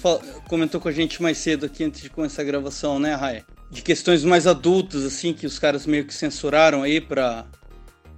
[0.49, 3.45] comentou com a gente mais cedo aqui antes de começar a gravação, né, Rai?
[3.71, 7.45] De questões mais adultas, assim, que os caras meio que censuraram aí pra,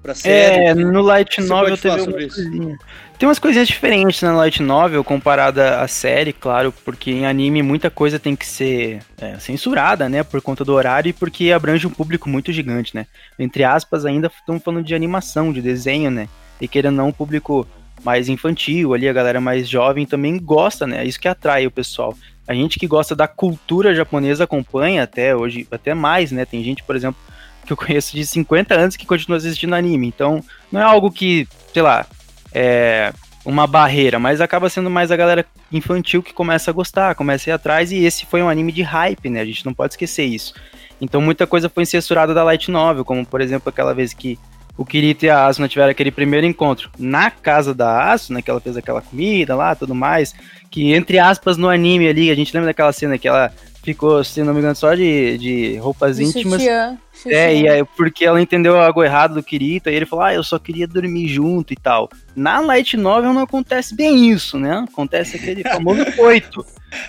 [0.02, 0.66] pra série.
[0.66, 2.78] É, no Light Novel teve uma
[3.18, 7.90] Tem umas coisinhas diferentes na Light Novel comparada à série, claro, porque em anime muita
[7.90, 11.90] coisa tem que ser é, censurada, né, por conta do horário e porque abrange um
[11.90, 13.06] público muito gigante, né?
[13.38, 16.26] Entre aspas, ainda estamos falando de animação, de desenho, né?
[16.58, 17.66] E querendo não, um público
[18.04, 21.02] mais infantil ali, a galera mais jovem também gosta, né?
[21.02, 22.14] É isso que atrai o pessoal.
[22.46, 26.44] A gente que gosta da cultura japonesa acompanha até hoje, até mais, né?
[26.44, 27.18] Tem gente, por exemplo,
[27.64, 30.06] que eu conheço de 50 anos que continua assistindo anime.
[30.06, 32.04] Então, não é algo que, sei lá,
[32.52, 33.12] é
[33.44, 37.52] uma barreira, mas acaba sendo mais a galera infantil que começa a gostar, começa a
[37.52, 39.40] ir atrás, e esse foi um anime de hype, né?
[39.40, 40.54] A gente não pode esquecer isso.
[41.00, 44.38] Então muita coisa foi censurada da Light Novel, como por exemplo aquela vez que
[44.76, 48.60] o Kirito e a Asuna tiveram aquele primeiro encontro na casa da Asuna, que ela
[48.60, 50.34] fez aquela comida lá, tudo mais,
[50.70, 53.52] que entre aspas no anime ali, a gente lembra daquela cena que ela
[53.84, 56.60] ficou, se não me engano, só de, de roupas de íntimas.
[56.60, 57.36] Sutiã, sutiã.
[57.36, 60.42] É, e aí, porque ela entendeu algo errado do Kirito, aí ele falou, ah, eu
[60.42, 62.08] só queria dormir junto e tal.
[62.34, 64.84] Na Light Novel não acontece bem isso, né?
[64.90, 66.64] Acontece aquele famoso coito.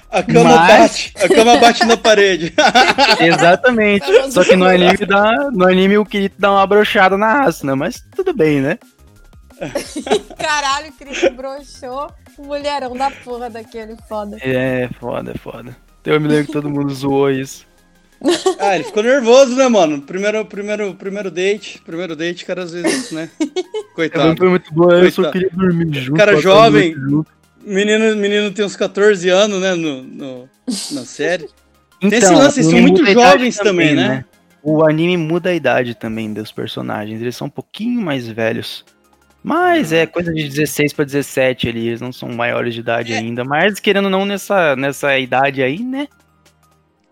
[0.10, 0.68] A cama Mas...
[0.68, 2.54] bate, a cama bate na parede.
[3.20, 4.06] Exatamente.
[4.32, 8.04] Só que no anime, dá, no anime o Kirito dá uma brochada na Asuna, mas
[8.16, 8.78] tudo bem, né?
[10.38, 12.12] Caralho, o Kirito broxou.
[12.38, 14.38] Mulherão da porra daquele, foda.
[14.42, 15.76] É, foda, foda.
[16.06, 17.66] Eu me lembro que todo mundo zoou isso.
[18.60, 20.02] Ah, ele ficou nervoso, né, mano?
[20.02, 21.82] Primeiro, primeiro, primeiro date.
[21.86, 23.30] Primeiro date, cara, às vezes, né?
[23.94, 24.30] Coitado.
[24.30, 26.18] Não foi muito bom, eu só queria dormir junto.
[26.18, 26.96] Cara jovem.
[27.66, 30.50] Menino, menino tem uns 14 anos, né, no, no
[30.92, 31.50] na série.
[31.98, 34.08] Então, tem esse lance, eles são muito jovens também, também né?
[34.10, 34.26] né?
[34.62, 37.22] O anime muda a idade também dos personagens.
[37.22, 38.84] Eles são um pouquinho mais velhos.
[39.44, 43.18] Mas é coisa de 16 para 17 ali, eles não são maiores de idade é.
[43.18, 43.44] ainda.
[43.44, 46.08] Mas querendo ou não nessa, nessa idade aí, né?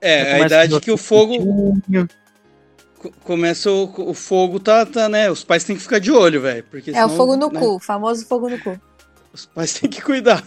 [0.02, 1.80] É, a idade que o fogo.
[3.24, 5.30] Começa o, o, fogo, tá, tá, né?
[5.30, 6.66] Os pais têm que ficar de olho, velho.
[6.74, 7.60] É senão, o fogo no né?
[7.60, 8.80] cu, famoso fogo no cu.
[9.34, 10.44] Os pais têm que cuidar.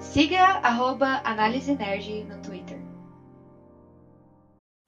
[0.00, 2.80] Siga arroba Análise Nerd no Twitter.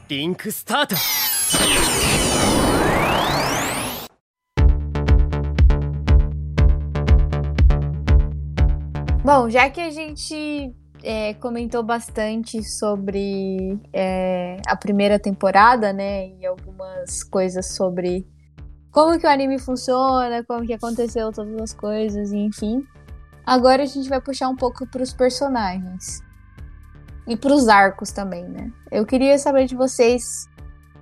[0.09, 0.95] Link Start!
[9.23, 16.47] Bom, já que a gente é, comentou bastante sobre é, a primeira temporada, né, e
[16.47, 18.27] algumas coisas sobre
[18.91, 22.83] como que o anime funciona, como que aconteceu todas as coisas, enfim.
[23.45, 26.23] Agora a gente vai puxar um pouco para os personagens.
[27.27, 28.71] E para os arcos também, né?
[28.91, 30.49] Eu queria saber de vocês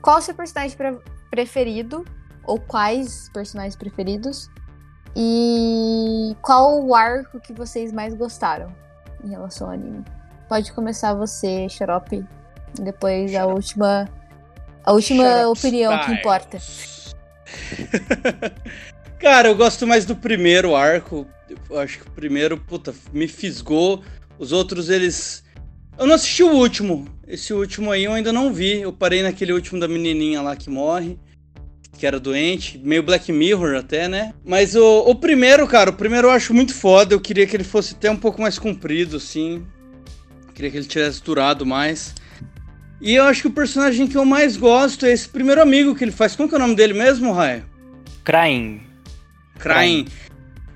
[0.01, 0.99] qual o seu personagem pre
[1.31, 2.05] preferido,
[2.45, 4.49] ou quais personagens preferidos,
[5.17, 8.73] e qual o arco que vocês mais gostaram
[9.25, 10.05] em relação ao anime.
[10.49, 12.25] Pode começar você, Xarope,
[12.75, 14.09] depois a última
[14.85, 16.59] a última opinião que importa.
[19.19, 21.27] Cara, eu gosto mais do primeiro arco.
[21.71, 24.03] Eu acho que o primeiro, puta, me fisgou.
[24.39, 25.45] Os outros, eles.
[25.97, 27.07] Eu não assisti o último.
[27.27, 28.81] Esse último aí eu ainda não vi.
[28.81, 31.19] Eu parei naquele último da menininha lá que morre.
[32.03, 32.81] Que era doente.
[32.83, 34.35] Meio Black Mirror até, né?
[34.45, 37.15] Mas o, o primeiro, cara, o primeiro eu acho muito foda.
[37.15, 39.65] Eu queria que ele fosse até um pouco mais comprido, assim.
[40.49, 42.13] Eu queria que ele tivesse durado mais.
[43.01, 46.03] E eu acho que o personagem que eu mais gosto é esse primeiro amigo que
[46.03, 46.35] ele faz.
[46.35, 47.65] Como que é o nome dele mesmo, Raio?
[48.25, 48.81] Krain.
[49.61, 50.09] Krain.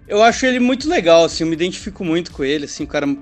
[0.07, 3.17] Eu acho ele muito legal, assim, eu me identifico muito com ele, assim, um cara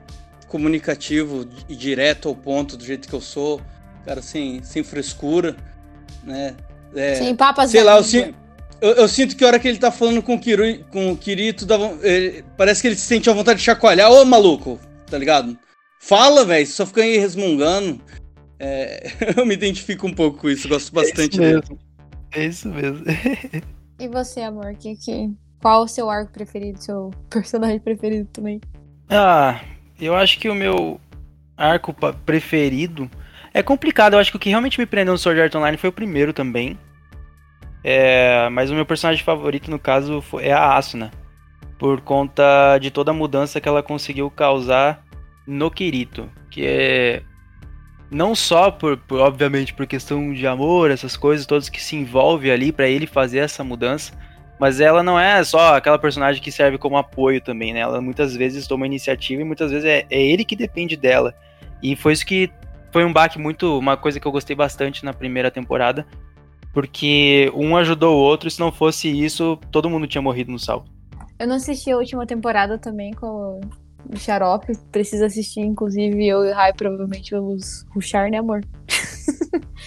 [0.46, 3.62] comunicativo e direto ao ponto, do jeito que eu sou,
[4.04, 5.56] cara sem, sem frescura,
[6.22, 6.54] né?
[6.94, 8.34] É, sem papas Sei lá, eu,
[8.80, 11.16] eu, eu, sinto que a hora que ele tá falando com o, Kiru, com o
[11.16, 14.10] Kirito, dá, ele, parece que ele se sente a vontade de chacoalhar.
[14.10, 15.56] Ô, maluco, tá ligado?
[16.00, 18.00] Fala, velho, só fica aí resmungando.
[18.58, 21.62] É, eu me identifico um pouco com isso, gosto bastante é isso mesmo.
[21.62, 21.80] Dele.
[22.32, 23.04] É isso mesmo.
[23.98, 25.30] e você, amor, que, que
[25.60, 28.60] qual o seu arco preferido, seu personagem preferido também?
[29.08, 29.60] Ah,
[29.98, 31.00] eu acho que o meu
[31.56, 31.94] arco
[32.26, 33.10] preferido
[33.54, 34.14] é complicado.
[34.14, 36.32] Eu acho que o que realmente me prendeu no Sword Art Online foi o primeiro
[36.32, 36.76] também.
[37.84, 41.12] É, mas o meu personagem favorito, no caso, foi, é a Asuna.
[41.78, 45.04] Por conta de toda a mudança que ela conseguiu causar
[45.46, 46.28] no Kirito.
[46.50, 47.22] Que é.
[48.10, 52.50] não só por, por, obviamente por questão de amor, essas coisas todas que se envolve
[52.50, 54.12] ali para ele fazer essa mudança,
[54.58, 57.80] mas ela não é só aquela personagem que serve como apoio também, né?
[57.80, 61.34] Ela muitas vezes toma iniciativa e muitas vezes é, é ele que depende dela.
[61.82, 62.50] E foi isso que
[62.94, 66.06] foi um baque muito, uma coisa que eu gostei bastante na primeira temporada,
[66.72, 70.60] porque um ajudou o outro, e se não fosse isso, todo mundo tinha morrido no
[70.60, 70.88] salto.
[71.36, 73.60] Eu não assisti a última temporada também com
[74.08, 78.60] o Xarope, precisa assistir, inclusive eu e o Rai provavelmente vamos ruxar, né, amor?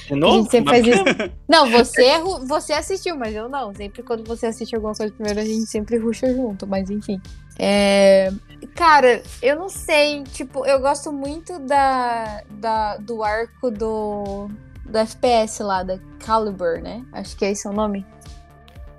[0.06, 0.34] De novo?
[0.36, 1.32] A gente sempre faz isso.
[1.48, 3.74] Não, você, você assistiu, mas eu não.
[3.74, 7.22] Sempre quando você assiste alguma coisa primeiro, a gente sempre ruxa junto, mas enfim.
[7.58, 8.32] É...
[8.76, 14.50] Cara, eu não sei, tipo, eu gosto muito da, da, do arco do,
[14.86, 17.04] do FPS lá, da Caliber, né?
[17.12, 18.06] Acho que é esse o nome.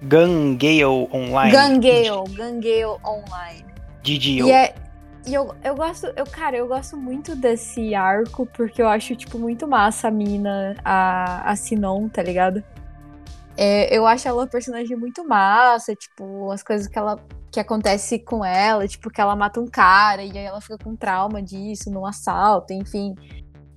[0.02, 1.52] Gun Gale Online.
[1.52, 3.64] Gun Gale, Gun Gale Online.
[4.02, 4.48] GGO.
[4.48, 4.74] E é,
[5.26, 9.38] e eu, eu gosto, eu, cara, eu gosto muito desse arco, porque eu acho, tipo,
[9.38, 12.62] muito massa a mina, a, a Sinon, tá ligado?
[13.56, 17.18] É, eu acho ela uma personagem muito massa, tipo, as coisas que ela
[17.50, 20.94] que acontece com ela, tipo, que ela mata um cara e aí ela fica com
[20.94, 23.14] trauma disso, num assalto, enfim.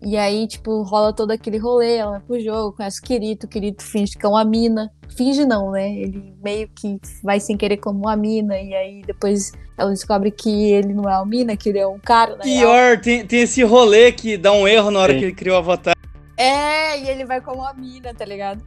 [0.04, 3.50] E aí, tipo, rola todo aquele rolê, ela vai pro jogo, conhece o Kirito, o
[3.50, 4.92] Kirito finge que é uma mina.
[5.16, 5.94] Finge não, né?
[5.94, 10.72] Ele meio que vai sem querer como uma mina, e aí depois ela descobre que
[10.72, 12.38] ele não é uma mina, que ele é um cara.
[12.38, 15.20] Pior, tem, tem esse rolê que dá um erro na hora Sim.
[15.20, 15.96] que ele criou o avatar.
[16.36, 18.64] É, e ele vai como uma mina, tá ligado?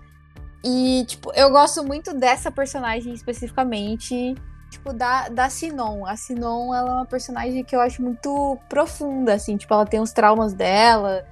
[0.65, 4.35] E, tipo, eu gosto muito dessa personagem especificamente
[4.85, 6.07] tipo, da, da Sinon.
[6.07, 10.01] A Sinon, ela é uma personagem que eu acho muito profunda, assim, tipo, ela tem
[10.01, 11.25] os traumas dela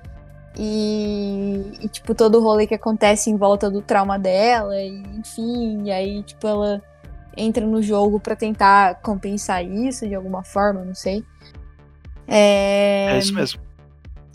[0.59, 5.85] e, e tipo, todo o rolê que acontece em volta do trauma dela, e, enfim,
[5.85, 6.83] e aí, tipo, ela
[7.37, 11.25] entra no jogo para tentar compensar isso de alguma forma, não sei.
[12.27, 13.09] É...
[13.13, 13.61] é isso mesmo.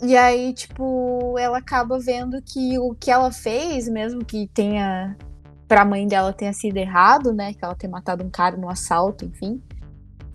[0.00, 5.16] E aí, tipo, ela acaba vendo que o que ela fez, mesmo que tenha
[5.68, 7.52] pra mãe dela tenha sido errado, né?
[7.52, 9.62] Que ela tenha matado um cara no assalto, enfim.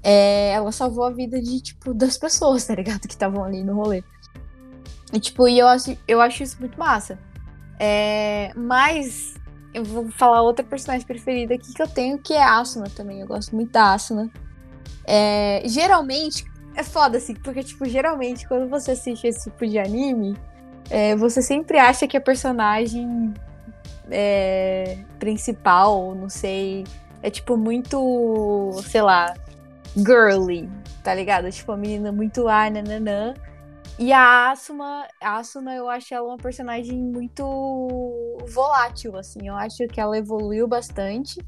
[0.03, 3.01] É, ela salvou a vida de, tipo, das pessoas, tá ligado?
[3.01, 4.03] Que estavam ali no rolê.
[5.11, 7.17] E, tipo, e eu acho, eu acho isso muito massa.
[7.79, 9.33] É, mas
[9.73, 13.19] eu vou falar outra personagem preferida aqui que eu tenho, que é a Asuna também.
[13.19, 14.31] Eu gosto muito da Asuna.
[15.05, 20.37] É, geralmente, é foda assim, porque, tipo, geralmente quando você assiste esse tipo de anime,
[20.89, 23.33] é, você sempre acha que a personagem
[24.09, 26.83] é, principal, não sei.
[27.21, 29.33] É tipo muito, sei lá,
[29.95, 30.69] girly,
[31.03, 31.49] tá ligado?
[31.51, 33.33] Tipo, a menina muito ah, nananã.
[33.97, 39.47] E a Asuma, a Asuna, eu acho ela uma personagem muito volátil, assim.
[39.47, 41.39] Eu acho que ela evoluiu bastante.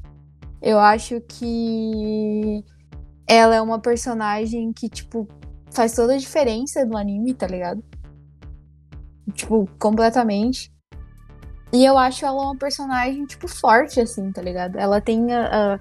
[0.62, 2.64] Eu acho que
[3.26, 5.28] ela é uma personagem que, tipo,
[5.72, 7.84] faz toda a diferença no anime, tá ligado?
[9.34, 10.72] Tipo, completamente.
[11.76, 14.76] E eu acho ela uma personagem, tipo, forte, assim, tá ligado?
[14.76, 15.78] Ela tem uh,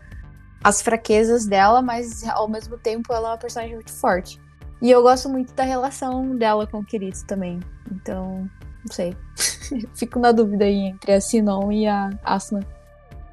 [0.61, 4.37] as fraquezas dela, mas ao mesmo tempo ela é uma personagem muito forte.
[4.81, 7.61] E eu gosto muito da relação dela com o Kirito também.
[7.89, 8.45] Então,
[8.85, 9.15] não sei.
[9.95, 12.67] Fico na dúvida aí entre a Sinon e a Asuna.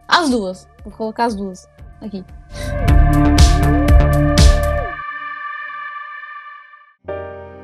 [0.06, 0.68] As duas.
[0.84, 1.68] Vou colocar as duas
[2.00, 2.24] aqui.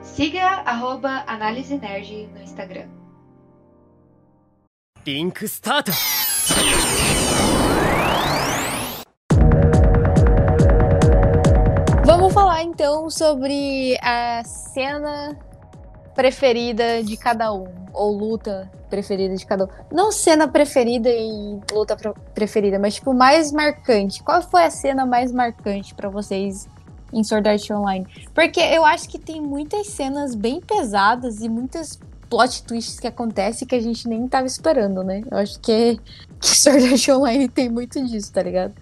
[0.02, 2.97] Siga arroba Análise Nerd no Instagram
[5.07, 5.91] リンクスタート
[12.05, 15.37] Vamos falar então sobre a cena
[16.15, 19.67] preferida de cada um, ou luta preferida de cada um.
[19.91, 21.97] Não cena preferida e luta
[22.33, 24.23] preferida, mas tipo mais marcante.
[24.23, 26.65] Qual foi a cena mais marcante para vocês
[27.11, 28.07] em Sword Art Online?
[28.33, 33.66] Porque eu acho que tem muitas cenas bem pesadas e muitas plot twists que acontecem
[33.66, 35.22] que a gente nem tava esperando, né?
[35.30, 35.98] Eu acho que,
[36.40, 38.74] que Sword Art Online tem muito disso, tá ligado?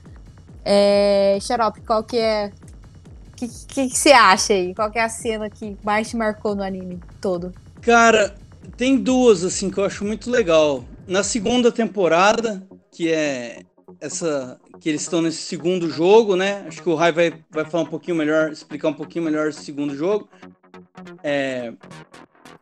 [0.65, 2.53] É, Xarope, qual que é...
[3.33, 4.75] O que, que, que você acha aí?
[4.75, 7.53] Qual que é a cena que mais te marcou no anime todo?
[7.83, 8.35] Cara,
[8.77, 10.83] tem duas, assim, que eu acho muito legal.
[11.07, 13.61] Na segunda temporada, que é
[14.01, 16.65] essa que eles estão nesse segundo jogo, né?
[16.67, 19.63] Acho que o Rai vai, vai falar um pouquinho melhor, explicar um pouquinho melhor esse
[19.63, 20.29] segundo jogo.
[21.23, 21.73] É,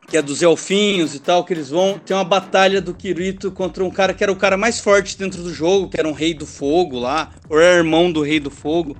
[0.07, 1.99] que é dos elfinhos e tal, que eles vão.
[1.99, 5.41] Tem uma batalha do Kirito contra um cara que era o cara mais forte dentro
[5.41, 8.51] do jogo, que era um rei do fogo lá, ou era irmão do rei do
[8.51, 8.95] fogo.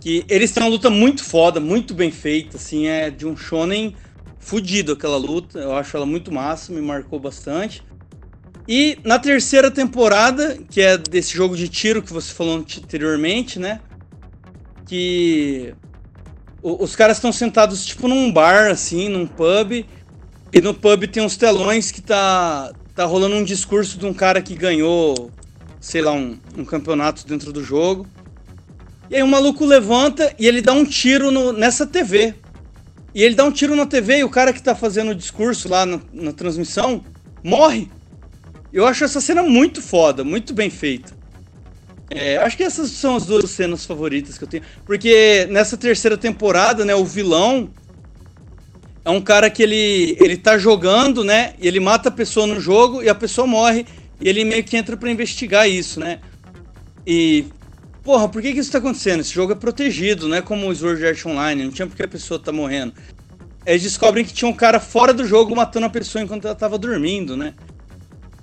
[0.00, 3.94] Que eles têm uma luta muito foda, muito bem feita, assim, é de um shonen
[4.38, 5.58] fudido aquela luta.
[5.58, 7.82] Eu acho ela muito massa, me marcou bastante.
[8.66, 13.80] E na terceira temporada, que é desse jogo de tiro que você falou anteriormente, né?
[14.86, 15.74] Que
[16.80, 19.84] os caras estão sentados tipo num bar, assim, num pub.
[20.52, 24.40] E no pub tem uns telões que tá, tá rolando um discurso de um cara
[24.40, 25.30] que ganhou,
[25.80, 28.06] sei lá, um, um campeonato dentro do jogo.
[29.10, 32.34] E aí o maluco levanta e ele dá um tiro no, nessa TV.
[33.14, 35.68] E ele dá um tiro na TV e o cara que tá fazendo o discurso
[35.68, 37.04] lá na, na transmissão
[37.42, 37.90] morre.
[38.72, 41.17] Eu acho essa cena muito foda, muito bem feita.
[42.10, 44.62] É, acho que essas são as duas cenas favoritas que eu tenho.
[44.84, 47.68] Porque nessa terceira temporada, né, o vilão
[49.04, 51.54] é um cara que ele, ele tá jogando, né?
[51.58, 53.86] E ele mata a pessoa no jogo e a pessoa morre.
[54.20, 56.18] E ele meio que entra para investigar isso, né?
[57.06, 57.46] E.
[58.02, 59.20] Porra, por que, que isso tá acontecendo?
[59.20, 62.08] Esse jogo é protegido, não é como o Sword Art Online, não tinha porque a
[62.08, 62.94] pessoa tá morrendo.
[63.66, 66.78] Eles descobrem que tinha um cara fora do jogo matando a pessoa enquanto ela tava
[66.78, 67.52] dormindo, né?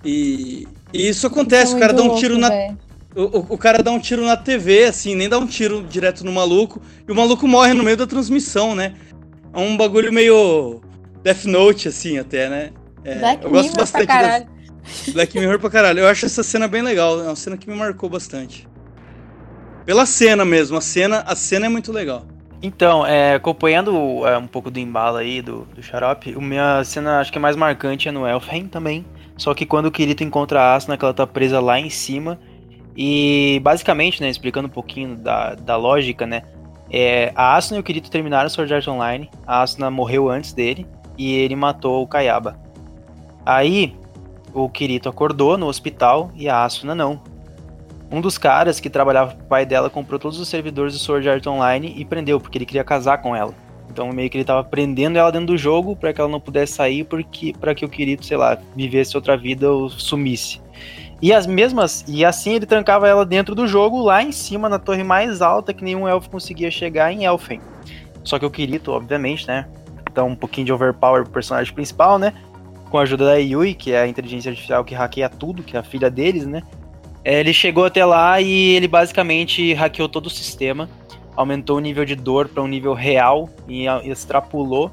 [0.03, 2.49] E, e isso acontece, o cara dá um louco, tiro na.
[3.15, 6.33] O, o, cara dá um tiro na TV, assim, nem dá um tiro direto no
[6.33, 8.93] maluco, e o maluco morre no meio da transmissão, né?
[9.53, 10.81] É um bagulho meio
[11.23, 12.71] Death Note, assim, até, né?
[13.05, 14.45] É, Black eu gosto Mirror bastante pra caralho.
[14.45, 15.09] Das...
[15.13, 15.99] Black Mirror pra caralho.
[15.99, 18.67] Eu acho essa cena bem legal, é uma cena que me marcou bastante.
[19.85, 22.25] Pela cena mesmo, a cena, a cena é muito legal.
[22.61, 27.19] Então, é, acompanhando é, um pouco do embalo aí do, do Xarope, a minha cena
[27.19, 29.05] acho que é mais marcante é no Elfheim também.
[29.37, 32.39] Só que quando o Kirito encontra a Asuna, que ela tá presa lá em cima.
[32.95, 36.43] E basicamente, né, explicando um pouquinho da, da lógica, né?
[36.89, 39.29] É, a Asuna e o Kirito terminaram o Sword Art Online.
[39.45, 40.85] A Asuna morreu antes dele
[41.17, 42.57] e ele matou o Kayaba.
[43.45, 43.95] Aí,
[44.53, 47.21] o Kirito acordou no hospital e a Asuna não.
[48.09, 51.27] Um dos caras que trabalhava com o pai dela comprou todos os servidores do Sword
[51.27, 53.53] Art Online e prendeu, porque ele queria casar com ela.
[53.89, 56.73] Então meio que ele tava prendendo ela dentro do jogo para que ela não pudesse
[56.73, 60.61] sair porque para que o Kirito, sei lá, vivesse outra vida ou sumisse.
[61.21, 64.77] E as mesmas e assim ele trancava ela dentro do jogo lá em cima na
[64.77, 67.61] torre mais alta que nenhum elfo conseguia chegar em Elfen.
[68.23, 69.67] Só que o Kirito, obviamente, né,
[70.13, 72.33] tá um pouquinho de overpower pro personagem principal, né?
[72.89, 75.79] Com a ajuda da Yui, que é a inteligência artificial que hackeia tudo, que é
[75.79, 76.63] a filha deles, né?
[77.23, 80.89] É, ele chegou até lá e ele basicamente hackeou todo o sistema,
[81.35, 84.91] aumentou o nível de dor para um nível real e extrapolou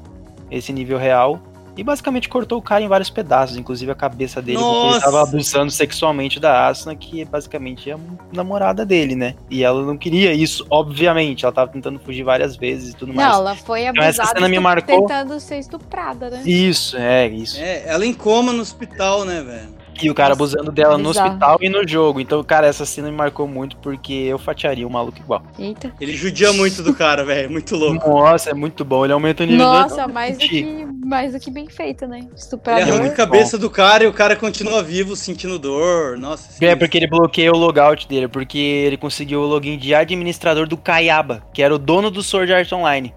[0.49, 1.39] esse nível real
[1.75, 4.73] e basicamente cortou o cara em vários pedaços, inclusive a cabeça dele, Nossa.
[4.73, 7.99] porque ele tava abusando sexualmente da Asuna, que é basicamente é a
[8.31, 9.35] namorada dele, né?
[9.49, 11.45] E ela não queria isso, obviamente.
[11.45, 13.29] Ela tava tentando fugir várias vezes e tudo não, mais.
[13.29, 15.01] Não, ela foi abusada então, essa cena me marcou...
[15.01, 16.43] tentando ser estuprada, né?
[16.45, 17.59] Isso, é, isso.
[17.59, 19.82] É, ela em coma no hospital, né, velho?
[20.01, 22.19] E o cara abusando dela no hospital e no jogo.
[22.19, 25.43] Então, cara, essa cena me marcou muito porque eu fatiaria o um maluco igual.
[25.57, 25.93] Eita.
[25.99, 27.51] Ele judia muito do cara, velho.
[27.51, 28.09] Muito louco.
[28.09, 29.03] Nossa, é muito bom.
[29.05, 32.21] Ele aumenta o nível Nossa, mais do, que, mais do que bem feito, né?
[32.35, 32.81] Estuprador.
[32.81, 36.17] Ele arranca a cabeça do cara e o cara continua vivo, sentindo dor.
[36.17, 36.63] Nossa.
[36.63, 38.27] É, porque ele bloqueia o logout dele.
[38.27, 42.53] Porque ele conseguiu o login de administrador do Kayaba, que era o dono do Sword
[42.53, 43.13] Art Online.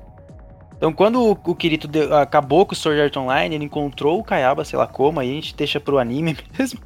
[0.77, 4.25] Então, quando o, o Kirito deu, acabou com o Sword Art Online, ele encontrou o
[4.25, 6.81] Kayaba, sei lá como, aí a gente deixa pro anime mesmo.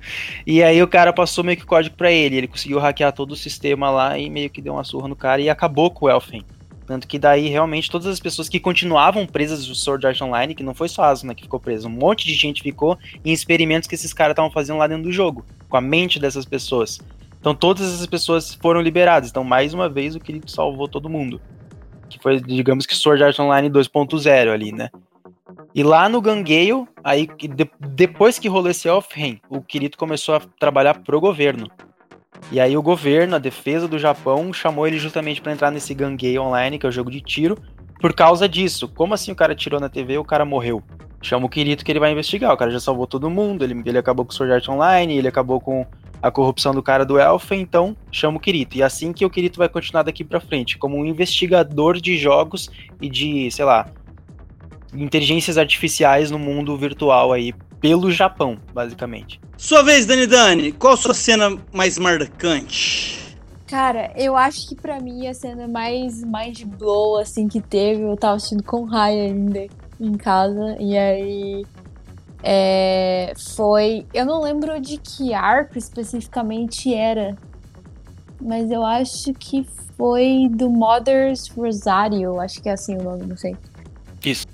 [0.47, 2.37] E aí o cara passou meio que código para ele.
[2.37, 5.43] Ele conseguiu hackear todo o sistema lá e meio que deu uma surra no cara
[5.43, 6.45] e acabou com o Elfen.
[6.87, 10.63] Tanto que daí realmente todas as pessoas que continuavam presas do Sword Art Online, que
[10.63, 13.95] não foi só Asuna que ficou presa, um monte de gente ficou em experimentos que
[13.95, 17.01] esses caras estavam fazendo lá dentro do jogo, com a mente dessas pessoas.
[17.41, 19.31] Então todas essas pessoas foram liberadas.
[19.31, 21.41] Então, mais uma vez, o Kirito salvou todo mundo
[22.11, 24.91] que foi, digamos que Sword Art Online 2.0 ali, né?
[25.75, 30.41] E lá no Gangale, aí de, depois que rolou esse Elfheim, o Kirito começou a
[30.59, 31.71] trabalhar pro governo.
[32.51, 36.39] E aí o governo, a defesa do Japão, chamou ele justamente para entrar nesse Gangale
[36.39, 37.57] Online, que é o jogo de tiro,
[38.01, 38.89] por causa disso.
[38.89, 40.83] Como assim o cara tirou na TV e o cara morreu?
[41.23, 42.53] Chama o Kirito que ele vai investigar.
[42.53, 45.29] O cara já salvou todo mundo, ele, ele acabou com o Sword Art Online, ele
[45.29, 45.87] acabou com
[46.23, 48.77] a corrupção do cara do Elfen, então chama o Kirito.
[48.77, 52.17] E é assim que o Kirito vai continuar daqui para frente, como um investigador de
[52.19, 53.89] jogos e de, sei lá,
[54.95, 59.41] inteligências artificiais no mundo virtual aí, pelo Japão, basicamente.
[59.57, 63.21] Sua vez, Dani Dani, qual a sua cena mais marcante?
[63.67, 68.17] Cara, eu acho que para mim a cena mais mind blow assim que teve, eu
[68.17, 69.67] tava assistindo com Rai ainda
[70.01, 71.65] em casa, e aí
[72.43, 74.07] é, foi.
[74.15, 77.37] Eu não lembro de que arco especificamente era,
[78.41, 79.67] mas eu acho que
[79.97, 83.57] foi do Mother's Rosario, acho que é assim o nome, não sei.
[84.25, 84.47] Isso.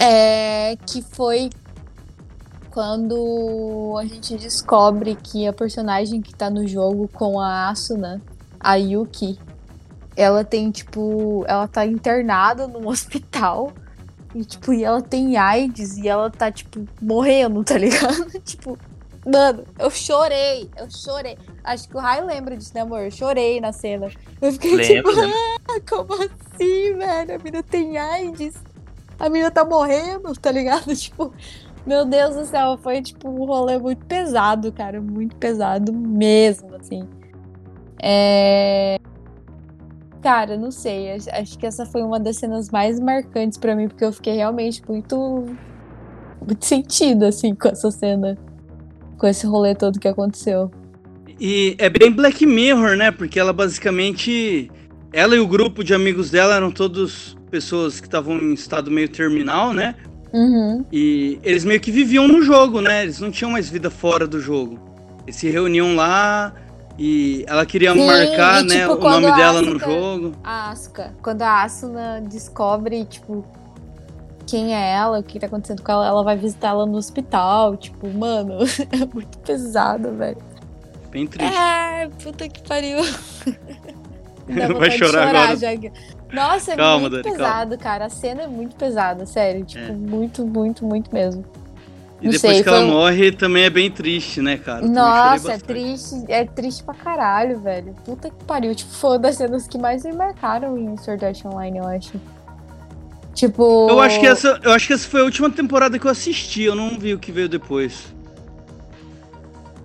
[0.00, 1.50] É, que foi
[2.70, 8.22] quando a gente descobre que a personagem que tá no jogo com a Asuna,
[8.60, 9.38] a Yuki,
[10.16, 13.72] ela tem, tipo, ela tá internada num hospital
[14.34, 18.30] e, tipo, e ela tem AIDS e ela tá, tipo, morrendo, tá ligado?
[18.44, 18.78] tipo,
[19.24, 21.38] mano, eu chorei, eu chorei.
[21.64, 23.00] Acho que o Rai lembra disso, né, amor?
[23.00, 24.10] Eu chorei na cena.
[24.40, 25.24] Eu fiquei lembro, tipo,
[25.68, 27.34] ah, como assim, velho?
[27.34, 28.54] A mina tem AIDS.
[29.18, 30.94] a menina tá morrendo, tá ligado?
[30.94, 31.32] Tipo,
[31.86, 37.08] meu Deus do céu, foi tipo um rolê muito pesado, cara, muito pesado mesmo, assim.
[38.00, 38.98] É...
[40.22, 44.04] Cara, não sei, acho que essa foi uma das cenas mais marcantes para mim, porque
[44.04, 45.46] eu fiquei realmente muito
[46.44, 48.36] muito sentido assim com essa cena,
[49.16, 50.70] com esse rolê todo que aconteceu.
[51.40, 53.10] E é bem Black Mirror, né?
[53.12, 54.70] Porque ela basicamente
[55.12, 59.08] ela e o grupo de amigos dela eram todos pessoas que estavam em estado meio
[59.08, 59.94] terminal, né?
[60.32, 60.84] Uhum.
[60.92, 63.04] E eles meio que viviam no jogo, né?
[63.04, 64.78] Eles não tinham mais vida fora do jogo.
[65.24, 66.52] Eles se reuniam lá
[66.98, 70.32] e ela queria Sim, marcar, e, né, tipo, o nome dela Asuka, no jogo.
[70.42, 73.44] A Asuka, quando a Asuna descobre, tipo,
[74.46, 77.76] quem é ela, o que tá acontecendo com ela, ela vai visitar ela no hospital,
[77.76, 78.58] tipo, mano,
[78.90, 80.38] é muito pesado, velho.
[81.10, 81.54] Bem triste.
[81.56, 82.98] É, puta que pariu.
[84.78, 85.56] Vai chorar, agora.
[85.56, 85.68] Já.
[86.32, 87.76] Nossa, é calma, muito Dani, pesado, calma.
[87.76, 88.04] cara.
[88.06, 89.64] A cena é muito pesada, sério.
[89.64, 89.92] Tipo, é.
[89.92, 91.44] muito, muito, muito mesmo.
[92.20, 94.84] E Não depois sei, que ela morre também é bem triste, né, cara?
[94.84, 97.94] Nossa, é triste, é triste pra caralho, velho.
[98.04, 98.74] Puta que pariu.
[98.74, 102.20] Tipo, foi uma das cenas que mais me marcaram em Sword Art Online, eu acho.
[103.34, 103.88] Tipo.
[103.88, 106.62] Eu acho que essa, eu acho que essa foi a última temporada que eu assisti,
[106.62, 108.12] eu não vi o que veio depois.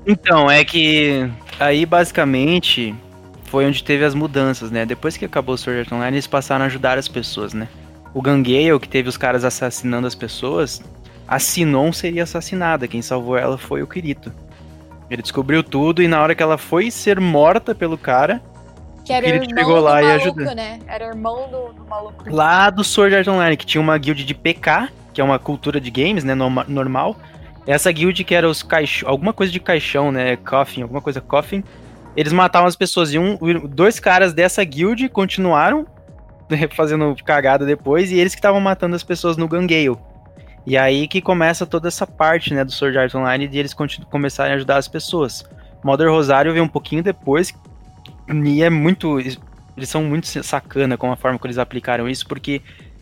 [0.08, 1.30] Então, é que
[1.60, 2.96] aí basicamente
[3.44, 4.88] foi onde teve as mudanças, né?
[4.88, 7.68] Depois que acabou o Sword Art Online, eles passaram a ajudar as pessoas, né?
[8.12, 10.82] O Gangale, que teve os caras assassinando as pessoas,
[11.28, 12.88] a Sinon seria assassinada.
[12.88, 14.32] Quem salvou ela foi o Kirito.
[15.10, 18.42] Ele descobriu tudo e na hora que ela foi ser morta pelo cara,
[19.06, 20.56] que era o Kirito pegou lá maluco, e ajudou.
[20.56, 20.80] Né?
[20.88, 22.24] Era irmão do, do, maluco.
[22.30, 25.80] Lá do Sword Art Online, que tinha uma guild de PK, que é uma cultura
[25.80, 27.16] de games, né, normal.
[27.68, 31.64] Essa guild que era os caixão, alguma coisa de caixão, né, coffin, alguma coisa coffin,
[32.16, 33.14] eles matavam as pessoas.
[33.14, 35.86] E um, dois caras dessa guild continuaram
[36.76, 39.98] fazendo cagada depois, e eles que estavam matando as pessoas no Gangale.
[40.66, 43.74] E aí que começa toda essa parte, né, do Sword Art Online de eles
[44.10, 45.44] começarem a ajudar as pessoas.
[45.84, 47.54] Mother Rosário veio um pouquinho depois,
[48.30, 49.20] e é muito.
[49.20, 52.62] Eles são muito sacana com a forma que eles aplicaram isso, porque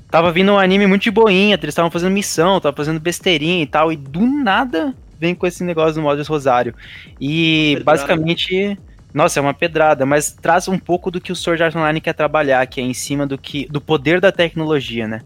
[0.10, 3.68] tava vindo um anime muito de boinha, eles estavam fazendo missão, estavam fazendo besteirinha e
[3.68, 6.74] tal, e do nada vem com esse negócio do Mother Rosário.
[7.20, 8.78] E basicamente
[9.14, 12.14] nossa, é uma pedrada, mas traz um pouco do que o Sword Art Online quer
[12.14, 15.22] trabalhar, que é em cima do que do poder da tecnologia, né?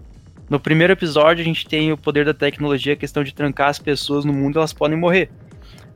[0.49, 3.79] No primeiro episódio a gente tem o poder da tecnologia, a questão de trancar as
[3.79, 5.29] pessoas no mundo, elas podem morrer.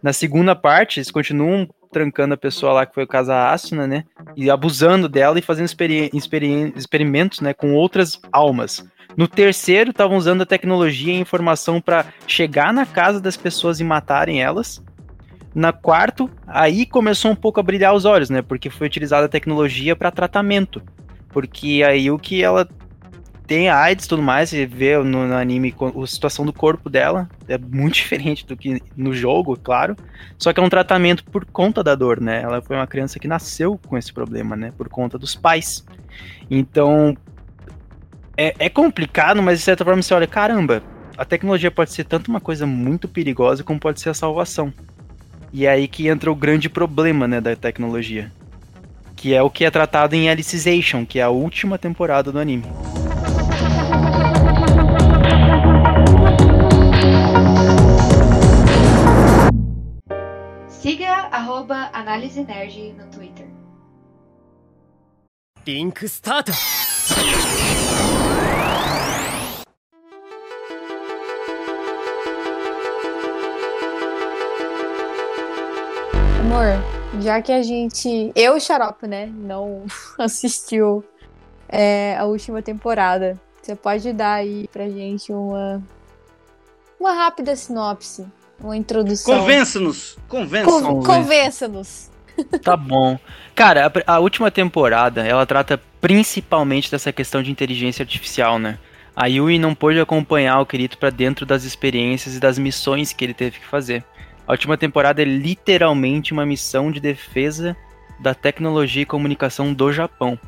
[0.02, 4.04] Na segunda parte, eles continuam trancando a pessoa lá, que foi o caso Asuna, né?
[4.36, 8.86] E abusando dela e fazendo experi experi experimentos, né, com outras almas.
[9.18, 13.84] No terceiro, estavam usando a tecnologia e informação para chegar na casa das pessoas e
[13.84, 14.84] matarem elas.
[15.54, 18.42] Na quarto, aí começou um pouco a brilhar os olhos, né?
[18.42, 20.82] Porque foi utilizada a tecnologia para tratamento.
[21.30, 22.68] Porque aí o que ela
[23.50, 27.28] tem AIDS e tudo mais, você vê no, no, anime a situação do corpo dela
[27.48, 29.98] é muito diferente do que no jogo, claro.
[30.38, 32.44] Só que é um tratamento por conta da dor, né?
[32.44, 34.72] Ela foi uma criança que nasceu com esse problema, né?
[34.78, 35.84] Por conta dos pais.
[36.48, 37.18] Então
[38.38, 40.84] é, é complicado, mas de certa forma você olha, caramba,
[41.18, 44.72] a tecnologia pode ser tanto uma coisa muito perigosa como pode ser a salvação.
[45.52, 48.32] E é aí que entra o grande problema, né, da tecnologia.
[49.16, 52.66] Que é o que é tratado em Alicization, que é a última temporada do anime.
[60.82, 63.46] Siga arroba Análise Nerd no Twitter.
[65.68, 66.52] Link Start!
[76.40, 78.32] Amor, já que a gente.
[78.34, 79.26] Eu e Xarope, né?
[79.26, 79.84] Não
[80.18, 81.04] assistiu
[81.68, 83.38] é, a última temporada.
[83.62, 85.84] Você pode dar aí pra gente uma.
[86.98, 88.26] Uma rápida sinopse.
[88.62, 89.40] Uma introdução.
[89.40, 90.18] Convença-nos!
[90.28, 91.06] Convença-nos!
[91.06, 92.10] Convença-nos!
[92.64, 93.20] Tá bom.
[93.54, 98.80] Cara, a, a, última temporada, ela trata principalmente dessa questão de inteligência artificial, né?
[99.16, 103.26] A Yui não pôde acompanhar o Kirito para dentro das experiências e das missões que
[103.26, 104.04] ele teve que fazer.
[104.48, 107.76] A última temporada é literalmente uma missão de defesa
[108.20, 110.40] da tecnologia e comunicação do Japão.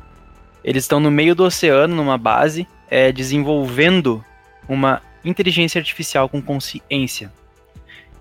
[0.64, 4.24] Eles estão no meio do oceano, numa base, é, desenvolvendo
[4.68, 7.32] uma inteligência artificial com consciência.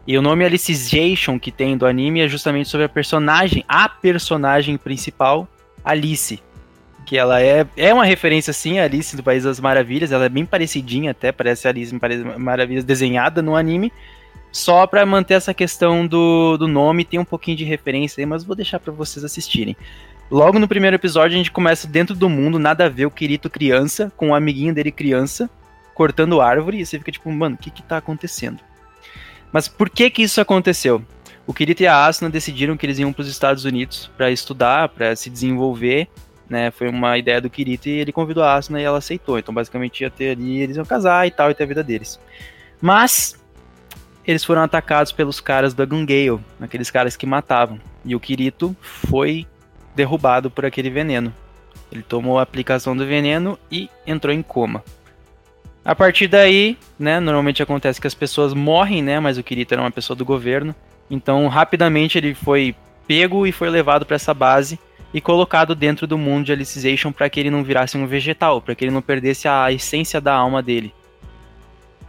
[0.05, 4.77] E o nome Alicization que tem do anime é justamente sobre a personagem, a personagem
[4.77, 5.47] principal,
[5.83, 6.41] Alice.
[7.05, 10.11] Que ela é, é uma referência, sim, a Alice do País das Maravilhas.
[10.11, 13.91] Ela é bem parecidinha até, parece a Alice do Maravilhas desenhada no anime.
[14.51, 18.43] Só para manter essa questão do, do nome, tem um pouquinho de referência aí, mas
[18.43, 19.77] vou deixar para vocês assistirem.
[20.29, 23.49] Logo no primeiro episódio, a gente começa dentro do mundo, nada a ver o Kirito
[23.49, 25.49] criança, com o um amiguinho dele criança,
[25.93, 28.59] cortando árvore e você fica tipo, mano, o que que tá acontecendo?
[29.51, 31.03] Mas por que que isso aconteceu?
[31.45, 34.89] O Kirito e a Asuna decidiram que eles iam para os Estados Unidos para estudar,
[34.89, 36.07] para se desenvolver,
[36.49, 36.71] né?
[36.71, 39.37] Foi uma ideia do Kirito e ele convidou a Asuna e ela aceitou.
[39.39, 42.19] Então, basicamente, ia ter ali, eles iam casar e tal, e ter a vida deles.
[42.79, 43.39] Mas
[44.25, 47.79] eles foram atacados pelos caras da Gungale, aqueles caras que matavam.
[48.05, 49.47] E o Kirito foi
[49.95, 51.33] derrubado por aquele veneno.
[51.91, 54.83] Ele tomou a aplicação do veneno e entrou em coma.
[55.83, 59.81] A partir daí, né, normalmente acontece que as pessoas morrem, né, mas o Kirito era
[59.81, 60.75] uma pessoa do governo,
[61.09, 62.75] então rapidamente ele foi
[63.07, 64.79] pego e foi levado para essa base
[65.13, 68.75] e colocado dentro do mundo de Alicization para que ele não virasse um vegetal, para
[68.75, 70.93] que ele não perdesse a essência da alma dele.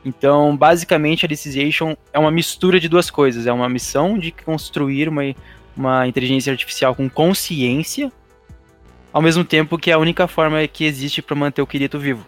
[0.04, 3.46] Então, basicamente, Alicization é uma mistura de duas coisas.
[3.46, 5.22] É uma missão de construir uma,
[5.76, 8.10] uma inteligência artificial com consciência,
[9.12, 12.26] ao mesmo tempo que é a única forma que existe para manter o Kirito vivo.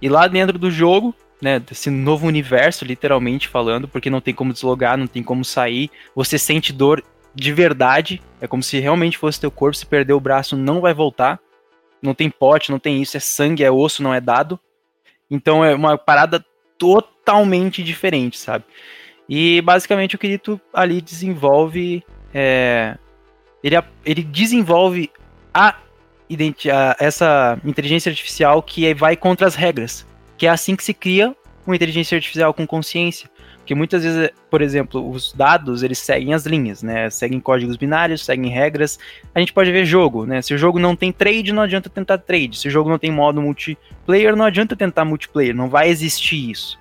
[0.00, 4.52] E lá dentro do jogo, né, desse novo universo, literalmente falando, porque não tem como
[4.52, 7.02] deslogar, não tem como sair, você sente dor
[7.34, 10.92] de verdade, é como se realmente fosse teu corpo, se perder o braço não vai
[10.92, 11.38] voltar.
[12.00, 14.58] Não tem pote, não tem isso, é sangue, é osso, não é dado.
[15.30, 16.44] Então é uma parada
[16.78, 18.64] totalmente diferente, sabe?
[19.28, 22.04] E basicamente o Kirito ali desenvolve.
[22.32, 22.96] É,
[23.62, 25.10] ele, ele desenvolve
[25.52, 25.76] a
[26.98, 30.06] essa inteligência artificial que vai contra as regras.
[30.36, 31.34] Que é assim que se cria
[31.66, 33.28] uma inteligência artificial com consciência.
[33.58, 37.10] Porque muitas vezes, por exemplo, os dados, eles seguem as linhas, né?
[37.10, 38.98] Seguem códigos binários, seguem regras.
[39.34, 40.40] A gente pode ver jogo, né?
[40.40, 42.58] Se o jogo não tem trade, não adianta tentar trade.
[42.58, 45.54] Se o jogo não tem modo multiplayer, não adianta tentar multiplayer.
[45.54, 46.78] Não vai existir isso.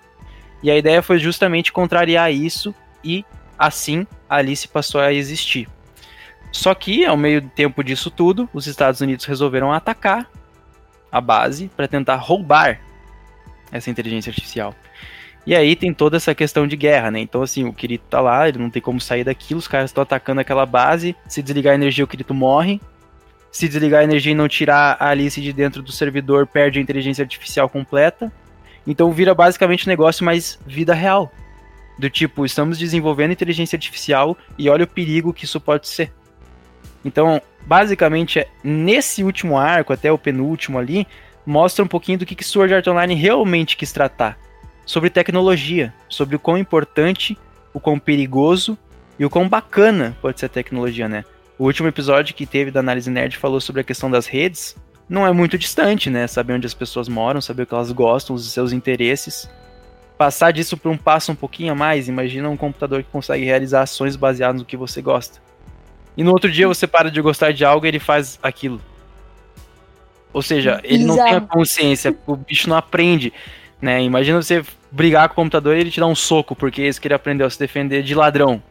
[0.63, 2.73] E a ideia foi justamente contrariar isso
[3.03, 3.25] e
[3.59, 5.67] assim a Alice passou a existir.
[6.57, 10.27] Só que, ao meio tempo disso tudo, os Estados Unidos resolveram atacar
[11.11, 12.81] a base para tentar roubar
[13.71, 14.73] essa inteligência artificial.
[15.45, 17.19] E aí tem toda essa questão de guerra, né?
[17.19, 20.01] Então, assim, o Kirito tá lá, ele não tem como sair daquilo, os caras estão
[20.01, 21.15] atacando aquela base.
[21.27, 22.81] Se desligar a energia, o Kirito morre.
[23.51, 26.81] Se desligar a energia e não tirar a Alice de dentro do servidor, perde a
[26.81, 28.33] inteligência artificial completa.
[28.87, 31.31] Então vira basicamente um negócio mais vida real.
[31.99, 36.16] Do tipo, estamos desenvolvendo inteligência artificial e olha o perigo que isso pode ser.
[37.07, 41.07] Então, basicamente, é, nesse último arco, até o penúltimo ali,
[41.45, 44.37] mostra um pouquinho do que, que Sword Art Online realmente quis tratar.
[44.85, 47.37] Sobre tecnologia, sobre o quão importante,
[47.73, 48.77] o quão perigoso
[49.17, 51.23] e o quão bacana pode ser a tecnologia, né?
[51.57, 54.75] O último episódio que teve da Análise Nerd falou sobre a questão das redes.
[55.09, 56.27] Não é muito distante, né?
[56.27, 59.49] Saber onde as pessoas moram, saber o que elas gostam, os seus interesses.
[60.17, 63.83] Passar disso para um passo um pouquinho a mais, imagina um computador que consegue realizar
[63.83, 65.46] ações baseadas no que você gosta.
[66.17, 68.81] E no outro dia você para de gostar de algo e ele faz aquilo.
[70.33, 71.17] Ou seja, ele Exato.
[71.17, 73.31] não tem a consciência, o bicho não aprende.
[73.81, 74.03] Né?
[74.03, 76.99] Imagina você brigar com o computador e ele te dá um soco, porque é isso
[76.99, 78.61] que ele aprendeu a se defender de ladrão.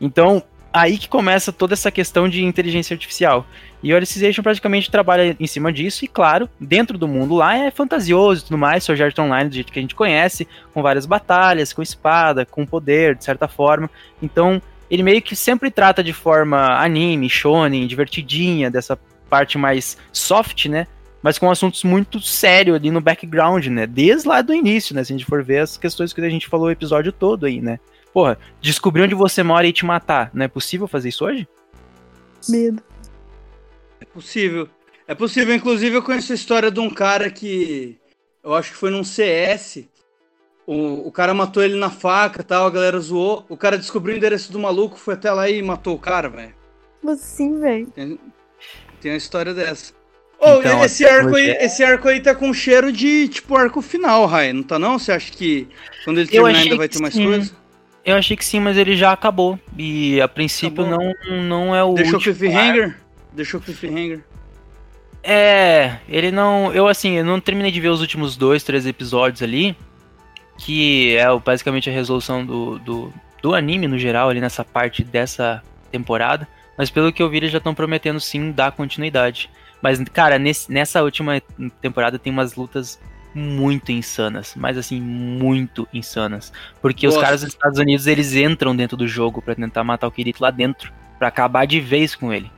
[0.00, 0.42] Então,
[0.72, 3.46] aí que começa toda essa questão de inteligência artificial.
[3.82, 7.70] E o Alicization praticamente trabalha em cima disso, e claro, dentro do mundo lá é
[7.70, 11.06] fantasioso e tudo mais, Sword Art Online do jeito que a gente conhece, com várias
[11.06, 13.90] batalhas, com espada, com poder, de certa forma.
[14.22, 14.60] Então,
[14.90, 20.86] ele meio que sempre trata de forma anime, shonen, divertidinha, dessa parte mais soft, né?
[21.22, 23.86] Mas com assuntos muito sérios ali no background, né?
[23.86, 25.02] Desde lá do início, né?
[25.04, 27.60] Se a gente for ver as questões que a gente falou o episódio todo aí,
[27.60, 27.78] né?
[28.12, 31.46] Porra, descobrir onde você mora e te matar, não é possível fazer isso hoje?
[32.48, 32.82] Medo.
[34.00, 34.68] É possível.
[35.06, 37.98] É possível, inclusive eu conheço a história de um cara que
[38.42, 39.84] eu acho que foi num CS
[40.68, 43.42] o, o cara matou ele na faca tal, a galera zoou.
[43.48, 46.52] O cara descobriu o endereço do maluco, foi até lá e matou o cara, velho.
[47.08, 47.86] Assim, velho?
[47.86, 48.20] Tem,
[49.00, 49.94] tem uma história dessa.
[50.38, 51.64] Oh, então, esse, arco aí, é...
[51.64, 54.98] esse arco aí tá com cheiro de, tipo, arco final, Rai, não tá não?
[54.98, 55.66] Você acha que
[56.04, 57.50] quando ele terminar ainda vai ter mais coisa?
[58.04, 59.58] Eu achei que sim, mas ele já acabou.
[59.76, 61.14] E a princípio não,
[61.46, 62.94] não é o Deixou último cliffhanger?
[63.32, 64.22] Deixou cliffhanger?
[65.22, 66.74] É, ele não...
[66.74, 69.74] Eu, assim, eu não terminei de ver os últimos dois, três episódios ali
[70.58, 75.62] que é basicamente a resolução do, do, do anime no geral, ali nessa parte dessa
[75.90, 76.46] temporada.
[76.76, 79.48] Mas pelo que eu vi, eles já estão prometendo sim dar continuidade.
[79.80, 81.40] Mas, cara, nesse, nessa última
[81.80, 83.00] temporada tem umas lutas
[83.34, 86.52] muito insanas, mas assim, muito insanas.
[86.82, 87.18] Porque Nossa.
[87.18, 90.42] os caras dos Estados Unidos, eles entram dentro do jogo para tentar matar o Kirito
[90.42, 92.50] lá dentro, para acabar de vez com ele.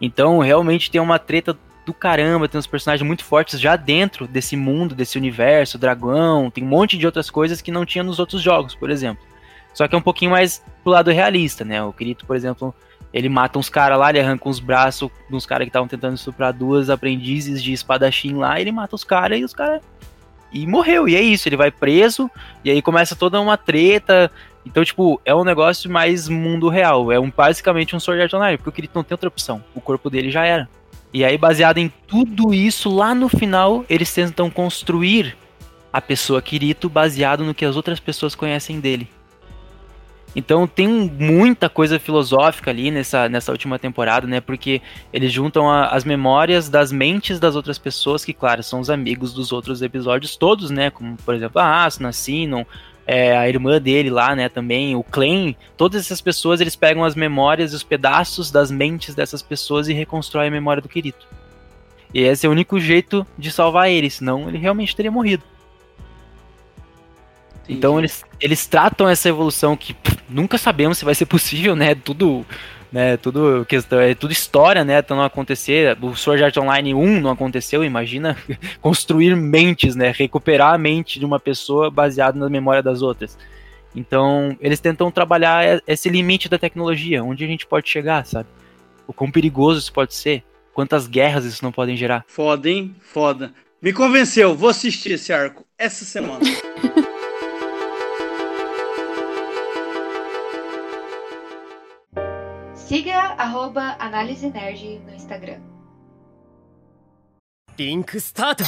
[0.00, 1.56] Então, realmente tem uma treta
[1.86, 6.64] do caramba, tem uns personagens muito fortes já dentro desse mundo, desse universo, dragão, tem
[6.64, 9.24] um monte de outras coisas que não tinha nos outros jogos, por exemplo.
[9.72, 11.80] Só que é um pouquinho mais pro lado realista, né?
[11.82, 12.74] O Kirito, por exemplo,
[13.12, 16.52] ele mata uns caras lá, ele arranca uns braços dos caras que estavam tentando estuprar
[16.52, 19.80] duas aprendizes de espadachim lá, ele mata os caras e os caras
[20.52, 21.08] e morreu.
[21.08, 22.28] E é isso, ele vai preso,
[22.64, 24.30] e aí começa toda uma treta.
[24.64, 27.12] Então, tipo, é um negócio mais mundo real.
[27.12, 29.62] É um, basicamente um Sword Art Online, porque o Kirito não tem outra opção.
[29.72, 30.68] O corpo dele já era.
[31.16, 35.34] E aí, baseado em tudo isso, lá no final, eles tentam construir
[35.90, 39.08] a pessoa Kirito baseado no que as outras pessoas conhecem dele.
[40.34, 44.42] Então tem muita coisa filosófica ali nessa, nessa última temporada, né?
[44.42, 48.90] Porque eles juntam a, as memórias das mentes das outras pessoas, que, claro, são os
[48.90, 50.90] amigos dos outros episódios todos, né?
[50.90, 52.66] Como, por exemplo, a Asuna, Sinon,
[53.06, 54.48] é, a irmã dele lá, né?
[54.48, 55.54] Também, o Clan.
[55.76, 59.92] Todas essas pessoas, eles pegam as memórias e os pedaços das mentes dessas pessoas e
[59.92, 61.26] reconstroem a memória do Kirito.
[62.12, 65.42] E esse é o único jeito de salvar ele, senão ele realmente teria morrido.
[67.68, 71.94] Então eles, eles tratam essa evolução que pff, nunca sabemos se vai ser possível, né?
[71.94, 72.46] Tudo,
[72.92, 73.16] né?
[73.16, 74.98] Tudo questão, é tudo história, né?
[74.98, 75.96] Então não acontecer.
[76.00, 78.36] O Sword Art Online 1 não aconteceu, imagina
[78.80, 80.12] construir mentes, né?
[80.16, 83.38] Recuperar a mente de uma pessoa baseado na memória das outras.
[83.94, 88.48] Então eles tentam trabalhar esse limite da tecnologia, onde a gente pode chegar, sabe?
[89.06, 90.42] O quão perigoso isso pode ser,
[90.74, 92.24] quantas guerras isso não podem gerar.
[92.26, 92.94] Foda, hein?
[93.00, 93.52] Foda.
[93.80, 96.40] Me convenceu, vou assistir esse arco essa semana.
[102.85, 105.61] Siga arroba Análise Nerd no Instagram.
[107.77, 108.63] リンクスタート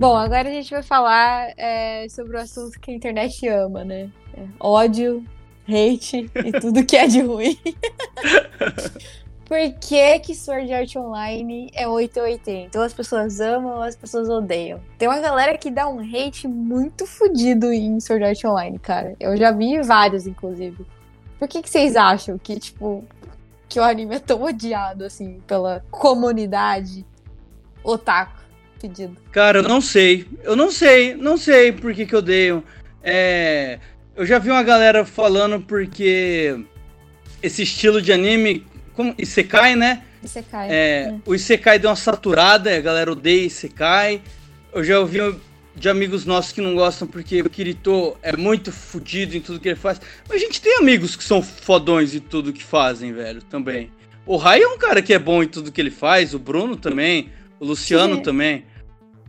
[0.00, 4.10] Bom, agora a gente vai falar é, sobre o assunto que a internet ama, né?
[4.34, 5.22] É, ódio,
[5.68, 7.58] hate e tudo que é de ruim.
[9.45, 12.67] Por que que Sword Art Online é 880?
[12.67, 14.81] Então as pessoas amam ou as pessoas odeiam?
[14.97, 19.15] Tem uma galera que dá um hate muito fodido em Sword Art Online, cara.
[19.19, 20.83] Eu já vi vários, inclusive.
[21.37, 23.03] Por que que vocês acham que, tipo,
[23.69, 27.05] que o anime é tão odiado, assim, pela comunidade
[27.83, 28.43] otaku?
[28.81, 29.15] Pedido.
[29.31, 30.25] Cara, eu não sei.
[30.43, 31.13] Eu não sei.
[31.13, 32.63] Não sei por que, que odeiam.
[33.03, 33.79] É...
[34.15, 36.65] Eu já vi uma galera falando porque
[37.43, 38.65] esse estilo de anime.
[38.95, 39.13] Como...
[39.17, 40.03] Isekai, né?
[40.23, 40.67] Isekai.
[40.69, 41.21] É, né?
[41.25, 44.21] O Isekai deu uma saturada, a galera odeia Isekai.
[44.73, 45.19] Eu já ouvi
[45.75, 49.67] de amigos nossos que não gostam porque o Kirito é muito fodido em tudo que
[49.67, 49.99] ele faz.
[50.27, 53.91] Mas a gente tem amigos que são fodões em tudo que fazem, velho, também.
[54.25, 56.75] O Rai é um cara que é bom em tudo que ele faz, o Bruno
[56.75, 57.29] também,
[57.59, 58.21] o Luciano Sim.
[58.23, 58.65] também.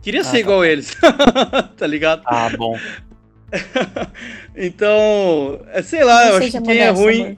[0.01, 0.95] Queria Ah, ser tá igual eles,
[1.77, 2.23] tá ligado?
[2.25, 2.79] Ah, bom.
[4.59, 7.37] Então, é, sei lá, Não eu acho que quem é ruim, amor.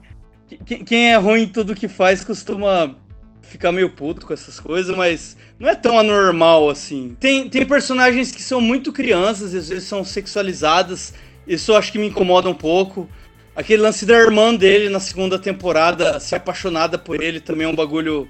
[0.57, 2.95] Quem, é ruim em tudo que faz costuma
[3.41, 7.15] ficar meio puto com essas coisas, mas não é tão anormal assim.
[7.19, 11.13] Tem, tem personagens que são muito crianças, às vezes são sexualizadas,
[11.47, 13.09] isso eu acho que me incomoda um pouco.
[13.55, 17.75] Aquele lance da irmã dele na segunda temporada, ser apaixonada por ele, também é um
[17.75, 18.29] bagulho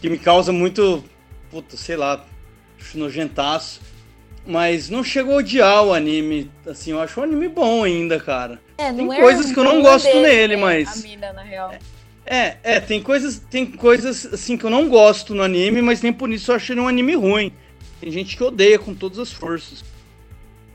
[0.00, 1.04] que me causa muito,
[1.50, 2.24] puta, sei lá,
[2.94, 3.80] nojentaço.
[4.50, 8.60] Mas não chegou a odiar o anime, assim, eu acho um anime bom ainda, cara.
[8.76, 11.42] É, tem é coisas que eu não gosto dele, nele, né, mas- A mina, na
[11.42, 11.72] real.
[12.26, 16.12] É, é, tem coisas, tem coisas assim que eu não gosto no anime, mas nem
[16.12, 17.52] por isso eu acho ele um anime ruim.
[18.00, 19.84] Tem gente que odeia com todas as forças.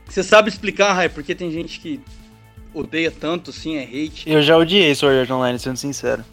[0.08, 2.00] Você sabe explicar, Rai, porque tem gente que
[2.72, 4.24] odeia tanto, assim, é hate.
[4.26, 6.24] Eu já odiei Sword Art Online, sendo sincero.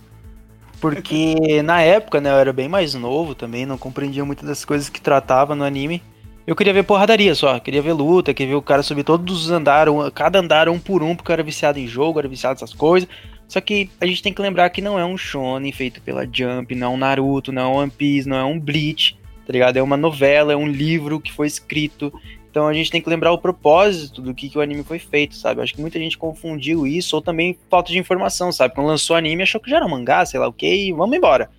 [0.79, 4.87] Porque na época, né, eu era bem mais novo também, não compreendia muito das coisas
[4.87, 6.01] que tratava no anime.
[6.45, 9.51] Eu queria ver porradaria só, queria ver luta, queria ver o cara subir todos os
[9.51, 12.55] andares, um- cada andar um por um, porque eu era viciado em jogo, era viciado
[12.55, 13.07] nessas coisas.
[13.47, 16.75] Só que a gente tem que lembrar que não é um shonen feito pela Jump,
[16.75, 19.77] não é um Naruto, não é um One Piece, não é um Bleach, tá ligado?
[19.77, 22.11] É uma novela, é um livro que foi escrito.
[22.49, 25.35] Então a gente tem que lembrar o propósito do que, que o anime foi feito,
[25.35, 25.61] sabe?
[25.61, 28.75] Acho que muita gente confundiu isso, ou também falta de informação, sabe?
[28.75, 31.15] Quando lançou o anime, achou que já era mangá, sei lá o que, e vamos
[31.15, 31.49] embora.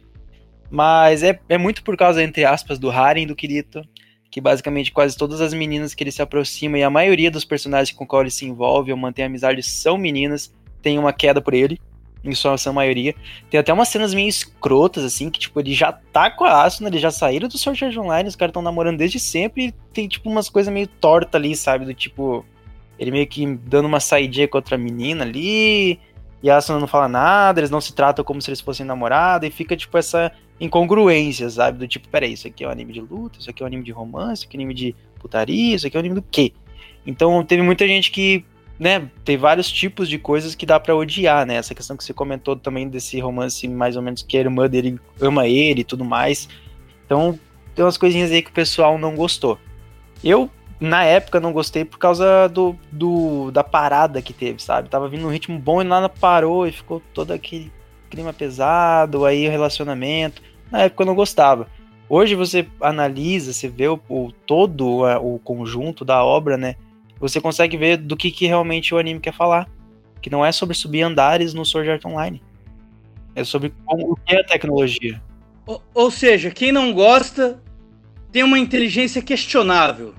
[0.70, 3.82] Mas é, é muito por causa, entre aspas, do Harem do Kirito,
[4.34, 7.96] que basicamente quase todas as meninas que ele se aproxima e a maioria dos personagens
[7.96, 11.80] com qual ele se envolve ou mantém amizade são meninas, tem uma queda por ele,
[12.24, 13.14] em sua sua maioria.
[13.48, 16.88] Tem até umas cenas meio escrotas, assim, que tipo, ele já tá com a Asuna,
[16.88, 20.08] eles já saíram do Sword Art Online, os caras estão namorando desde sempre e tem
[20.08, 21.84] tipo umas coisas meio tortas ali, sabe?
[21.84, 22.44] Do tipo,
[22.98, 26.00] ele meio que dando uma saidinha com outra menina ali,
[26.42, 29.46] e a Asuna não fala nada, eles não se tratam como se eles fossem namorada,
[29.46, 31.78] e fica tipo essa incongruência, sabe?
[31.78, 33.82] Do tipo, peraí, isso aqui é um anime de luta, isso aqui é um anime
[33.82, 36.22] de romance, isso aqui é um anime de putaria, isso aqui é um anime do
[36.22, 36.52] quê?
[37.06, 38.44] Então teve muita gente que,
[38.78, 41.56] né, tem vários tipos de coisas que dá pra odiar, né?
[41.56, 44.98] Essa questão que você comentou também desse romance mais ou menos que a irmã dele
[45.20, 46.48] ama ele e tudo mais.
[47.04, 47.38] Então
[47.74, 49.58] tem umas coisinhas aí que o pessoal não gostou.
[50.22, 50.48] Eu,
[50.80, 54.88] na época, não gostei por causa do, do da parada que teve, sabe?
[54.88, 57.70] Tava vindo um ritmo bom e nada parou e ficou todo aquele
[58.14, 60.40] clima pesado, aí o relacionamento.
[60.70, 61.68] Na época eu não gostava.
[62.08, 66.76] Hoje você analisa, você vê o, o todo o conjunto da obra, né?
[67.18, 69.68] Você consegue ver do que, que realmente o anime quer falar.
[70.20, 72.42] Que não é sobre subir andares no Sword Art Online.
[73.34, 75.20] É sobre como, o que é a tecnologia.
[75.66, 77.60] Ou, ou seja, quem não gosta
[78.30, 80.14] tem uma inteligência questionável.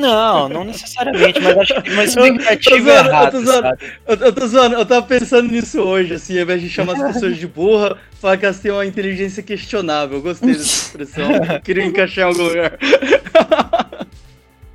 [0.00, 4.16] Não, não necessariamente, mas acho que tem uma expectativa eu, errada, eu tô, zoando, eu,
[4.16, 7.36] eu tô zoando, eu tava pensando nisso hoje, assim, ao invés de chamar as pessoas
[7.36, 10.18] de burra, falar que elas têm uma inteligência questionável.
[10.18, 11.28] Eu gostei dessa expressão,
[11.62, 12.78] queria encaixar em algum lugar.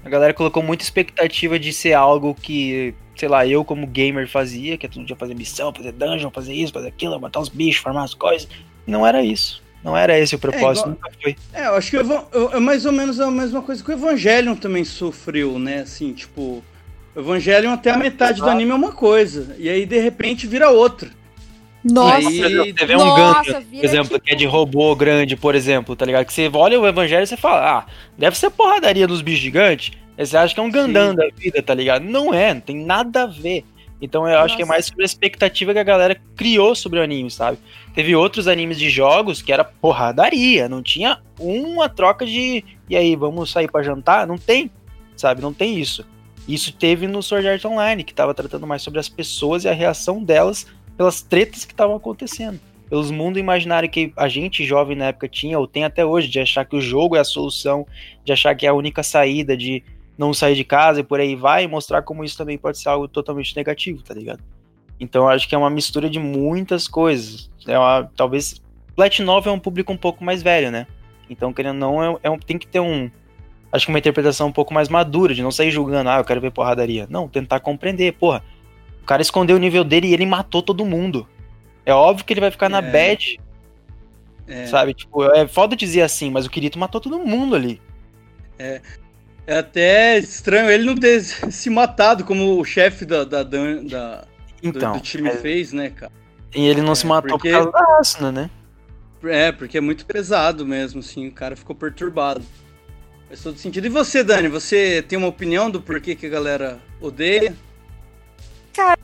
[0.05, 4.77] A galera colocou muita expectativa de ser algo que, sei lá, eu como gamer fazia,
[4.77, 7.81] que é todo dia fazer missão, fazer dungeon, fazer isso, fazer aquilo, matar os bichos,
[7.81, 8.47] farmar as coisas.
[8.85, 9.64] Não era isso.
[9.85, 11.35] Não era esse o propósito, é, igual, nunca foi.
[11.53, 14.83] É, eu acho que é mais ou menos a mesma coisa que o Evangelion também
[14.83, 15.81] sofreu, né?
[15.81, 16.63] Assim, tipo,
[17.15, 20.71] o Evangelion até a metade do anime é uma coisa, e aí de repente vira
[20.71, 21.11] outra.
[21.83, 24.19] Nossa, aí, você vê um Gundam, por exemplo, tipo...
[24.21, 26.25] que é de robô grande, por exemplo, tá ligado?
[26.25, 27.85] Que você olha o Evangelho e você fala, ah,
[28.17, 29.91] deve ser porradaria dos bichos gigantes.
[30.17, 31.15] Aí você acha que é um Gundam Sim.
[31.15, 32.01] da vida, tá ligado?
[32.01, 33.63] Não é, não tem nada a ver.
[34.05, 34.45] Então eu Nossa.
[34.45, 37.57] acho que é mais sobre a expectativa que a galera criou sobre o anime, sabe?
[37.93, 43.15] Teve outros animes de jogos que era porradaria, não tinha uma troca de e aí,
[43.15, 44.27] vamos sair para jantar?
[44.27, 44.69] Não tem,
[45.15, 45.41] sabe?
[45.41, 46.05] Não tem isso.
[46.47, 49.73] Isso teve no Sword Art Online, que tava tratando mais sobre as pessoas e a
[49.73, 52.59] reação delas pelas tretas que estavam acontecendo.
[52.87, 56.39] Pelos mundos imaginários que a gente jovem na época tinha, ou tem até hoje, de
[56.39, 57.87] achar que o jogo é a solução,
[58.23, 59.83] de achar que é a única saída, de
[60.17, 62.89] não sair de casa e por aí vai, e mostrar como isso também pode ser
[62.89, 64.43] algo totalmente negativo, tá ligado?
[64.99, 67.49] Então eu acho que é uma mistura de muitas coisas.
[67.67, 68.61] É uma, talvez.
[69.19, 70.87] Novel é um público um pouco mais velho, né?
[71.29, 73.09] Então, querendo ou não, é, é um, tem que ter um.
[73.71, 76.39] Acho que uma interpretação um pouco mais madura, de não sair julgando, ah, eu quero
[76.39, 77.07] ver porradaria.
[77.09, 78.41] Não, tentar compreender, porra.
[79.01, 81.27] O cara escondeu o nível dele e ele matou todo mundo.
[81.85, 82.69] É óbvio que ele vai ficar é.
[82.69, 83.39] na bad.
[84.47, 84.65] É.
[84.67, 84.93] Sabe?
[84.93, 87.81] Tipo, é foda dizer assim, mas o Kirito matou todo mundo ali.
[88.57, 88.81] É.
[89.47, 94.27] É até estranho ele não ter se matado como o chefe da, da, da
[94.63, 95.37] então, do, do, time é...
[95.37, 96.11] fez, né, cara?
[96.53, 97.49] E ele não é, se matou porque...
[97.51, 98.49] por causa da Asuna, né?
[99.23, 102.43] É, porque é muito pesado mesmo, assim, o cara ficou perturbado.
[103.27, 103.85] Faz todo sentido.
[103.85, 107.55] E você, Dani, você tem uma opinião do porquê que a galera odeia?
[108.73, 108.99] Cara,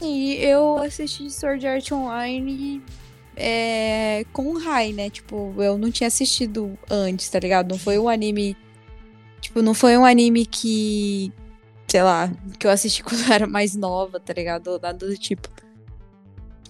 [0.00, 2.82] eu assisti Sword Art Online
[3.36, 5.10] é, com Rai, né?
[5.10, 7.70] Tipo, eu não tinha assistido antes, tá ligado?
[7.70, 8.56] Não foi um anime
[9.54, 11.32] Tipo, não foi um anime que.
[11.86, 12.28] Sei lá,
[12.58, 14.66] que eu assisti quando eu era mais nova, tá ligado?
[14.66, 15.48] Ou nada do tipo.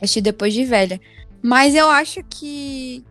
[0.03, 1.01] Assisti depois de velha.
[1.43, 3.03] Mas eu acho que.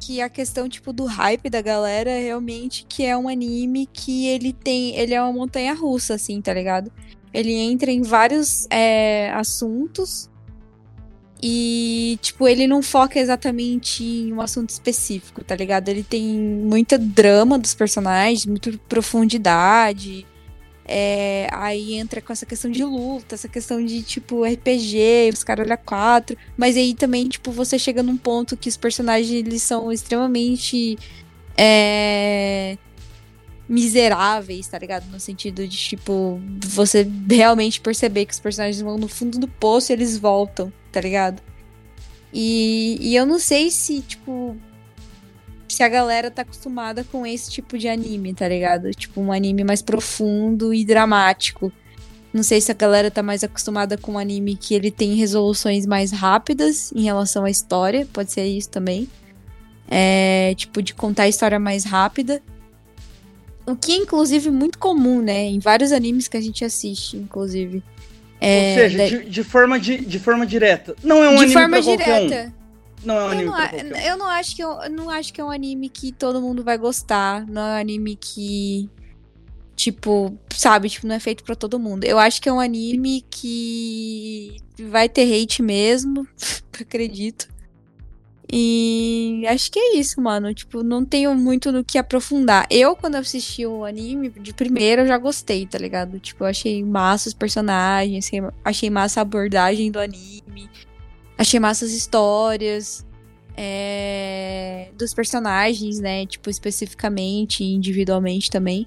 [0.00, 4.26] Que a questão, tipo, do hype da galera é realmente que é um anime que
[4.28, 4.96] ele tem.
[4.96, 6.90] Ele é uma montanha russa, assim, tá ligado?
[7.34, 10.30] Ele entra em vários é, assuntos
[11.46, 15.90] e, tipo, ele não foca exatamente em um assunto específico, tá ligado?
[15.90, 20.26] Ele tem muita drama dos personagens, muita profundidade.
[20.86, 25.66] É, aí entra com essa questão de luta, essa questão de, tipo, RPG, os caras
[25.66, 26.34] olham quatro.
[26.56, 30.96] Mas aí também, tipo, você chega num ponto que os personagens, eles são extremamente...
[31.58, 32.78] É,
[33.68, 35.10] miseráveis, tá ligado?
[35.10, 39.90] No sentido de, tipo, você realmente perceber que os personagens vão no fundo do poço
[39.90, 41.42] e eles voltam, tá ligado?
[42.32, 44.56] E, e eu não sei se, tipo,
[45.68, 48.92] se a galera tá acostumada com esse tipo de anime, tá ligado?
[48.92, 51.72] Tipo, um anime mais profundo e dramático.
[52.32, 55.84] Não sei se a galera tá mais acostumada com um anime que ele tem resoluções
[55.84, 59.08] mais rápidas em relação à história, pode ser isso também.
[59.88, 62.40] É, tipo, de contar a história mais rápida.
[63.66, 65.44] O que é, inclusive, muito comum, né?
[65.44, 67.82] Em vários animes que a gente assiste, inclusive.
[68.44, 70.94] É, Ou seja, de, de, forma de, de forma direta.
[71.02, 72.52] Não é um de anime forma direta.
[73.02, 73.06] Um.
[73.06, 75.40] Não é um eu anime não, eu não acho que eu, eu, não acho que
[75.40, 77.46] é um anime que todo mundo vai gostar.
[77.46, 78.88] Não é um anime que
[79.76, 82.04] tipo, sabe, tipo, não é feito para todo mundo.
[82.04, 86.26] Eu acho que é um anime que vai ter hate mesmo,
[86.80, 87.48] acredito.
[88.52, 90.52] E acho que é isso, mano.
[90.54, 92.66] Tipo, não tenho muito no que aprofundar.
[92.70, 96.18] Eu, quando assisti o anime, de primeira eu já gostei, tá ligado?
[96.20, 98.30] Tipo, eu achei massa os personagens,
[98.64, 100.68] achei massa a abordagem do anime,
[101.38, 103.04] achei massa as histórias
[103.56, 106.26] é, dos personagens, né?
[106.26, 108.86] Tipo, especificamente, individualmente também.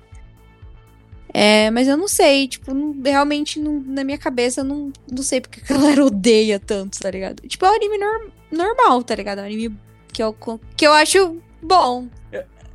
[1.34, 5.24] É, mas eu não sei, tipo, não, realmente não, na minha cabeça eu não, não
[5.24, 7.48] sei porque a galera odeia tanto, tá ligado?
[7.48, 9.40] Tipo, é um anime norm, normal, tá ligado?
[9.40, 9.78] É um anime
[10.12, 10.36] que eu,
[10.76, 12.08] que eu acho bom.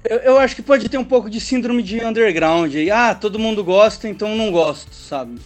[0.05, 2.91] Eu, eu, acho que pode ter um pouco de síndrome de underground aí.
[2.91, 5.41] Ah, todo mundo gosta, então não gosto, sabe?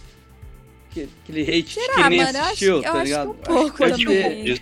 [0.89, 2.39] Aquele hate Será, que nem mano?
[2.39, 3.21] assistiu, acho, tá ligado?
[3.21, 4.61] Acho um pouco acho também.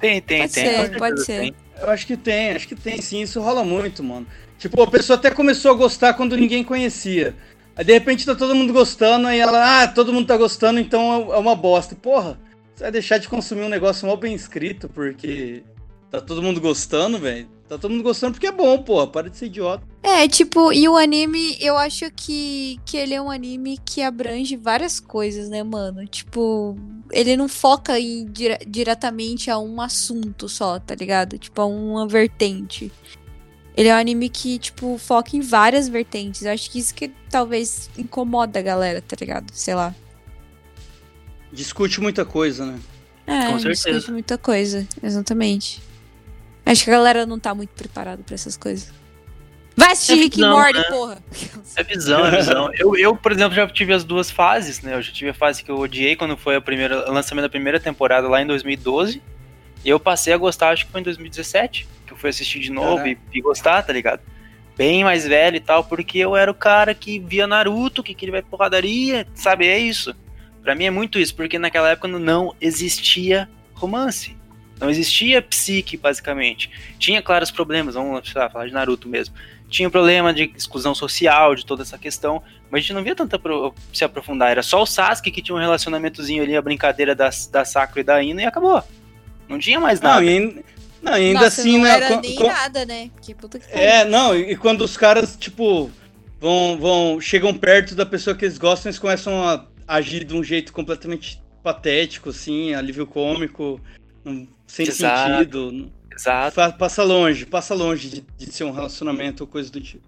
[0.00, 0.64] Tem, tem, Pode tem.
[0.64, 1.40] ser, pode ser.
[1.40, 1.54] tem.
[1.80, 4.26] Eu acho que tem, acho que tem sim, isso rola muito, mano.
[4.58, 7.34] Tipo, a pessoa até começou a gostar quando ninguém conhecia.
[7.74, 11.32] Aí de repente tá todo mundo gostando, aí ela, ah, todo mundo tá gostando, então
[11.32, 11.94] é uma bosta.
[11.94, 12.38] Porra,
[12.74, 15.62] você vai deixar de consumir um negócio mal bem escrito porque
[16.10, 17.48] tá todo mundo gostando, velho?
[17.68, 19.82] Tá todo mundo gostando porque é bom, porra, para de ser idiota.
[20.02, 24.56] É, tipo, e o anime, eu acho que, que ele é um anime que abrange
[24.56, 26.04] várias coisas, né, mano?
[26.06, 26.76] Tipo,
[27.10, 31.38] ele não foca em, dire- diretamente a um assunto só, tá ligado?
[31.38, 32.92] Tipo, a uma vertente.
[33.76, 36.42] Ele é um anime que, tipo, foca em várias vertentes.
[36.42, 39.50] Eu acho que isso que talvez incomoda a galera, tá ligado?
[39.52, 39.94] Sei lá.
[41.52, 42.78] Discute muita coisa, né?
[43.26, 44.12] É, Com discute certeza.
[44.12, 45.82] muita coisa, exatamente.
[46.64, 48.92] Acho que a galera não tá muito preparada pra essas coisas.
[49.74, 50.84] Vai assistir É Rick visão, Morty, né?
[50.84, 51.18] porra!
[51.76, 52.70] É visão, é visão.
[52.74, 54.94] Eu, eu, por exemplo, já tive as duas fases, né?
[54.94, 56.62] Eu já tive a fase que eu odiei quando foi o
[57.10, 59.22] lançamento da primeira temporada lá em 2012.
[59.84, 62.70] E eu passei a gostar, acho que foi em 2017, que eu fui assistir de
[62.70, 64.20] novo e, e gostar, tá ligado?
[64.76, 68.32] Bem mais velho e tal, porque eu era o cara que via Naruto, que queria
[68.36, 69.66] ver porradaria, sabe?
[69.66, 70.14] É isso.
[70.62, 74.36] Pra mim é muito isso, porque naquela época não existia romance.
[74.80, 76.70] Não existia psique, basicamente.
[76.98, 79.34] Tinha claros problemas, vamos lá, falar de Naruto mesmo.
[79.68, 83.36] Tinha problema de exclusão social, de toda essa questão, mas a gente não via tanto
[83.36, 84.50] apro- se aprofundar.
[84.50, 88.04] Era só o Sasuke que tinha um relacionamentozinho ali, a brincadeira da, da Sakura e
[88.04, 88.82] da Ina, e acabou.
[89.52, 90.20] Não tinha mais nada.
[90.20, 90.62] Não, e, ainda-
[91.02, 91.90] não, e ainda Nossa, assim, não né?
[91.90, 93.10] era nem quan- nada, né?
[93.20, 93.66] Que puta que.
[93.70, 95.90] É, não, e quando os caras, tipo,
[96.40, 100.42] vão, vão, chegam perto da pessoa que eles gostam, eles começam a agir de um
[100.42, 103.80] jeito completamente patético, assim, alívio cômico,
[104.24, 105.30] não- sem Exato.
[105.32, 105.92] sentido.
[106.14, 106.54] Exato.
[106.54, 110.02] Fa- Passa longe, passa longe de, de ser um relacionamento ou coisa do tipo.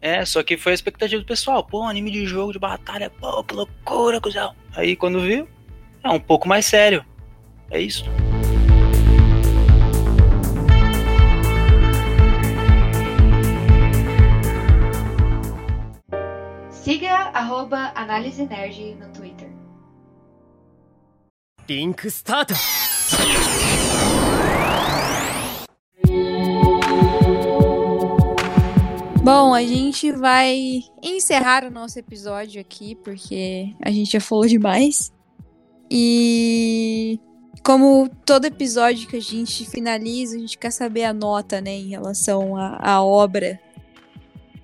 [0.00, 1.62] É, só que foi a expectativa do pessoal.
[1.64, 4.54] Pô, um anime de jogo, de batalha, pô, que loucura, cuzão.
[4.74, 5.46] Aí quando viu,
[6.02, 7.04] é um pouco mais sério.
[7.70, 8.04] É isso.
[16.82, 19.48] Siga arroba Análise Nerd no Twitter.
[21.68, 22.50] Link Start!
[29.22, 35.12] Bom, a gente vai encerrar o nosso episódio aqui, porque a gente já falou demais.
[35.88, 37.20] E
[37.62, 41.90] como todo episódio que a gente finaliza, a gente quer saber a nota, né, em
[41.90, 43.60] relação à obra.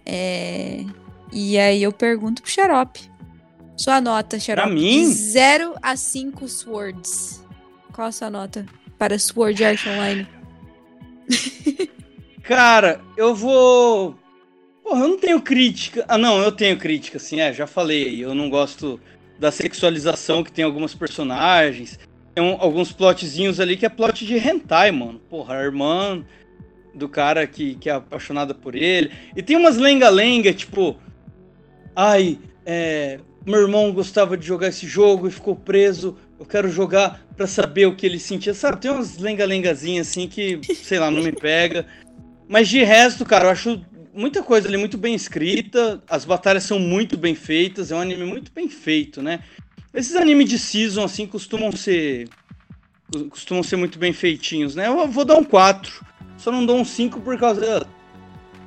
[0.05, 0.85] É,
[1.33, 3.01] e aí eu pergunto pro Xarope.
[3.77, 4.73] Sua nota, Xarope.
[4.75, 5.03] mim?
[5.09, 7.45] De 0 a 5 swords.
[7.93, 8.65] Qual a sua nota
[8.99, 10.27] para Sword Art Online?
[12.43, 14.17] Cara, eu vou.
[14.83, 16.05] Porra, eu não tenho crítica.
[16.09, 18.25] Ah, não, eu tenho crítica, assim, é, já falei.
[18.25, 18.99] Eu não gosto
[19.39, 21.99] da sexualização que tem algumas personagens.
[22.35, 25.21] Tem um- alguns plotzinhos ali que é plot de hentai, mano.
[25.29, 26.25] Porra, a irmã
[26.95, 29.13] do cara que, que é apaixonada por ele.
[29.37, 30.97] E tem umas lenga-lenga, tipo.
[32.01, 33.19] Ai, é.
[33.45, 36.17] Meu irmão gostava de jogar esse jogo e ficou preso.
[36.39, 38.55] Eu quero jogar pra saber o que ele sentia.
[38.55, 41.87] Sabe, tem umas lenga-lengazinhas assim que, sei lá, não me pega.
[42.49, 43.85] Mas de resto, cara, eu acho
[44.15, 46.01] muita coisa ali muito bem escrita.
[46.09, 47.91] As batalhas são muito bem feitas.
[47.91, 49.41] É um anime muito bem feito, né?
[49.93, 52.29] Esses animes de season, assim, costumam ser.
[53.29, 54.87] Costumam ser muito bem feitinhos, né?
[54.87, 56.07] Eu vou dar um 4.
[56.37, 57.85] Só não dou um 5 por causa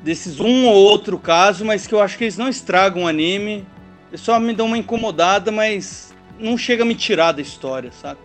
[0.04, 3.66] desses um ou outro caso, mas que eu acho que eles não estragam o anime.
[4.10, 8.20] Eles só me dão uma incomodada, mas não chega a me tirar da história, sabe?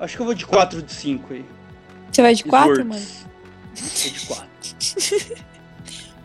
[0.00, 1.44] Acho que eu vou de 4 de 5 aí.
[2.10, 2.86] Você vai de 4, Swords.
[2.86, 3.06] mano?
[3.74, 4.48] Vou de 4.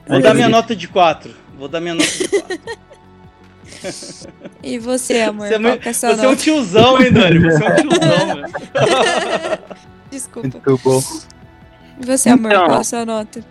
[0.07, 1.35] Vou dar minha nota de 4.
[1.57, 2.59] Vou dar minha nota de 4.
[4.63, 5.47] E você, amor?
[5.47, 6.35] Você é, qual muito- que é você é um nota?
[6.37, 7.39] tiozão, hein, Dani?
[7.39, 9.59] Você é um tiozão, velho.
[10.09, 10.47] Desculpa.
[10.65, 11.03] Muito bom.
[12.01, 12.51] E você, amor?
[12.51, 12.65] Então.
[12.65, 13.43] Qual a sua nota?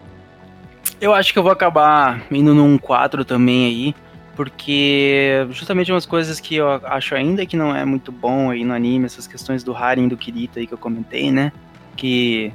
[1.01, 3.95] Eu acho que eu vou acabar indo num 4 também aí,
[4.35, 8.73] porque justamente umas coisas que eu acho ainda que não é muito bom aí no
[8.73, 11.53] anime, essas questões do Harem e do Kirito aí que eu comentei, né?
[11.97, 12.53] Que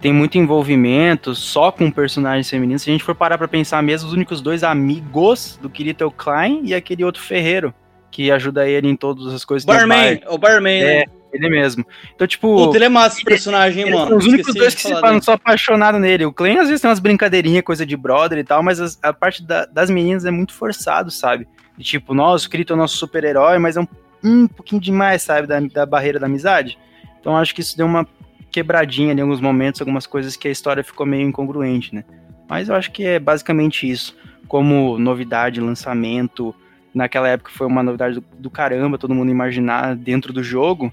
[0.00, 2.82] tem muito envolvimento só com personagens femininos.
[2.82, 6.06] Se a gente for parar pra pensar mesmo, os únicos dois amigos do Kirito é
[6.06, 7.74] o Klein e aquele outro Ferreiro,
[8.10, 10.32] que ajuda ele em todas as coisas Barman, bar.
[10.32, 11.04] o Barman, né?
[11.36, 11.84] É, ele mesmo.
[12.14, 14.08] Então, tipo, Puta, ele é massa esse personagem, hein, eles mano.
[14.10, 16.24] são os únicos dois que se falam só apaixonado nele.
[16.26, 19.12] O Clay às vezes tem umas brincadeirinhas, coisa de brother e tal, mas as- a
[19.12, 21.46] parte da- das meninas é muito forçado, sabe?
[21.78, 23.86] E tipo, nossa, o Kirito é o nosso super-herói, mas é um,
[24.24, 25.46] um pouquinho demais, sabe?
[25.46, 26.78] Da, da barreira da amizade.
[27.20, 28.06] Então acho que isso deu uma
[28.50, 32.04] quebradinha em alguns momentos, algumas coisas que a história ficou meio incongruente, né?
[32.48, 34.16] Mas eu acho que é basicamente isso.
[34.48, 36.54] Como novidade, lançamento,
[36.94, 40.92] naquela época foi uma novidade do, do caramba, todo mundo imaginar dentro do jogo.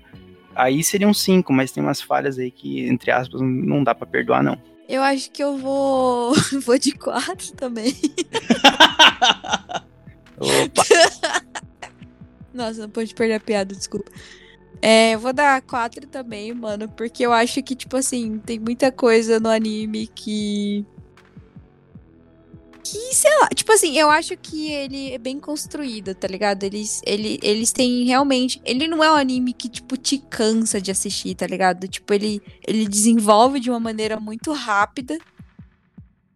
[0.55, 4.05] Aí seria um 5, mas tem umas falhas aí que, entre aspas, não dá pra
[4.05, 4.57] perdoar, não.
[4.87, 6.33] Eu acho que eu vou.
[6.65, 7.95] vou de 4 também.
[10.37, 10.83] Opa,
[12.53, 14.11] Nossa, não pode perder a piada, desculpa.
[14.81, 18.91] É, eu vou dar 4 também, mano, porque eu acho que, tipo assim, tem muita
[18.91, 20.85] coisa no anime que.
[22.83, 26.63] Que, sei lá, tipo assim, eu acho que ele é bem construído, tá ligado?
[26.63, 28.61] Eles, ele, eles têm realmente.
[28.65, 31.87] Ele não é um anime que, tipo, te cansa de assistir, tá ligado?
[31.87, 35.17] Tipo, ele, ele desenvolve de uma maneira muito rápida.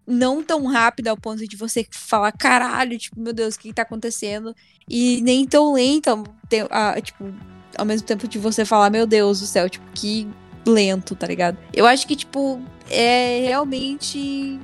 [0.07, 3.75] Não tão rápida ao ponto de você falar, caralho, tipo, meu Deus, o que, que
[3.75, 4.55] tá acontecendo?
[4.89, 6.15] E nem tão lenta,
[7.03, 7.25] tipo,
[7.77, 10.25] ao mesmo tempo de você falar, meu Deus do céu, tipo, que
[10.65, 11.57] lento, tá ligado?
[11.73, 14.57] Eu acho que, tipo, é realmente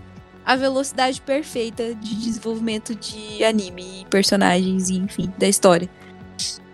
[0.45, 5.89] a velocidade perfeita de desenvolvimento de anime e personagens, e, enfim, da história.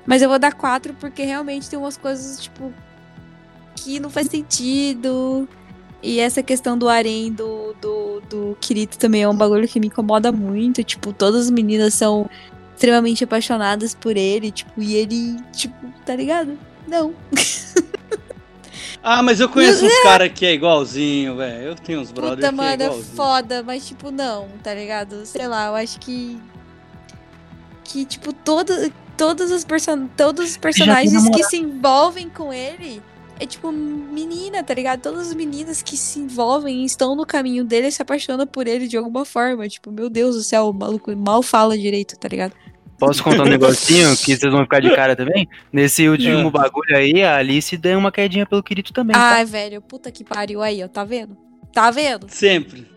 [0.05, 2.73] Mas eu vou dar quatro porque realmente tem umas coisas, tipo,
[3.75, 5.47] que não faz sentido.
[6.01, 9.87] E essa questão do harém do, do, do Kirito também é um bagulho que me
[9.87, 10.83] incomoda muito.
[10.83, 12.29] Tipo, todas as meninas são
[12.73, 16.57] extremamente apaixonadas por ele, tipo, e ele, tipo, tá ligado?
[16.87, 17.13] Não.
[19.01, 21.63] Ah, mas eu conheço uns caras que é igualzinho, velho.
[21.69, 23.15] Eu tenho uns brothers Puta, que mano, é é igualzinho.
[23.15, 25.25] foda, mas tipo, não, tá ligado?
[25.25, 26.39] Sei lá, eu acho que.
[27.83, 28.73] Que, tipo, todo,
[29.17, 33.01] todos, os person todos os personagens que se envolvem com ele
[33.39, 35.01] é tipo menina, tá ligado?
[35.01, 38.67] Todas as meninas que se envolvem e estão no caminho dele e se apaixonam por
[38.67, 39.67] ele de alguma forma.
[39.67, 42.53] Tipo, meu Deus do céu, o maluco mal fala direito, tá ligado?
[42.99, 45.47] Posso contar um negocinho que vocês vão ficar de cara também?
[45.71, 46.51] Nesse último É.
[46.51, 49.35] bagulho aí, a Alice deu uma quedinha pelo Kirito também, tá?
[49.35, 51.35] Ai, velho, puta que pariu aí, ó, tá vendo?
[51.73, 52.27] Tá vendo?
[52.29, 52.87] Sempre.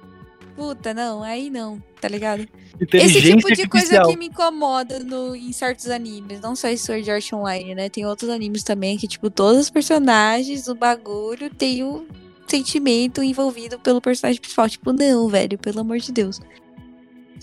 [0.57, 2.47] Puta, não, aí não, tá ligado?
[2.93, 4.09] Esse tipo de coisa artificial.
[4.09, 7.89] que me incomoda no, em certos animes, não só em Sword Art Online, né?
[7.89, 12.07] Tem outros animes também que, tipo, todos os personagens do bagulho têm o
[12.47, 14.69] sentimento envolvido pelo personagem principal.
[14.69, 16.39] Tipo, não, velho, pelo amor de Deus.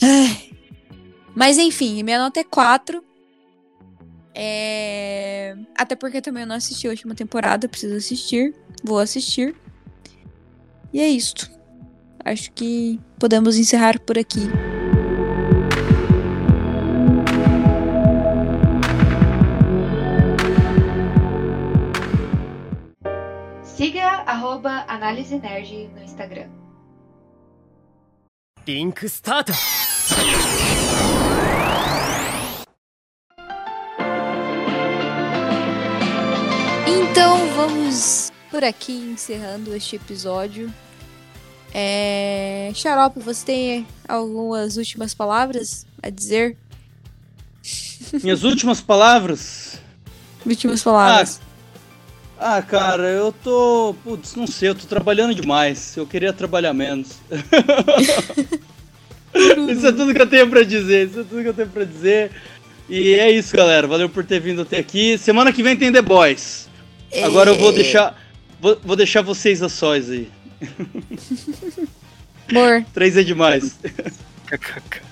[0.02, 0.50] Ai.
[1.36, 3.04] Mas enfim, minha nota é 4.
[4.34, 5.56] É...
[5.78, 8.56] Até porque também eu não assisti a última temporada, preciso assistir.
[8.84, 9.56] Vou assistir.
[10.94, 11.50] E é isto.
[12.24, 14.42] Acho que podemos encerrar por aqui.
[23.64, 26.60] Siga arroba Análise Nerd no Instagram.
[28.70, 28.94] リン
[37.12, 40.72] Então vamos por aqui encerrando este episódio.
[41.74, 42.72] É...
[42.74, 46.58] Xarope, você tem algumas últimas palavras a dizer?
[48.24, 49.80] Minhas últimas palavras.
[50.46, 51.42] Últimas palavras.
[52.40, 53.94] Ah, cara, eu tô.
[54.04, 55.98] Putz, não sei, eu tô trabalhando demais.
[55.98, 57.18] Eu queria trabalhar menos.
[59.70, 61.10] Isso é tudo que eu tenho pra dizer.
[61.10, 62.32] Isso é tudo que eu tenho pra dizer.
[62.88, 63.86] E é isso, galera.
[63.86, 65.18] Valeu por ter vindo até aqui.
[65.18, 66.69] Semana que vem tem The Boys.
[67.24, 68.16] Agora eu vou deixar.
[68.60, 70.30] Vou, vou deixar vocês a sós aí.
[72.50, 73.78] Amor, Três é demais.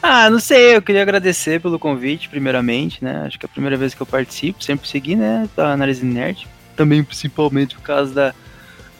[0.00, 3.24] Ah, não sei, eu queria agradecer pelo convite, primeiramente, né?
[3.26, 5.48] Acho que é a primeira vez que eu participo, sempre segui, né?
[5.56, 6.46] Da Análise Nerd.
[6.76, 8.34] Também, principalmente, por causa da,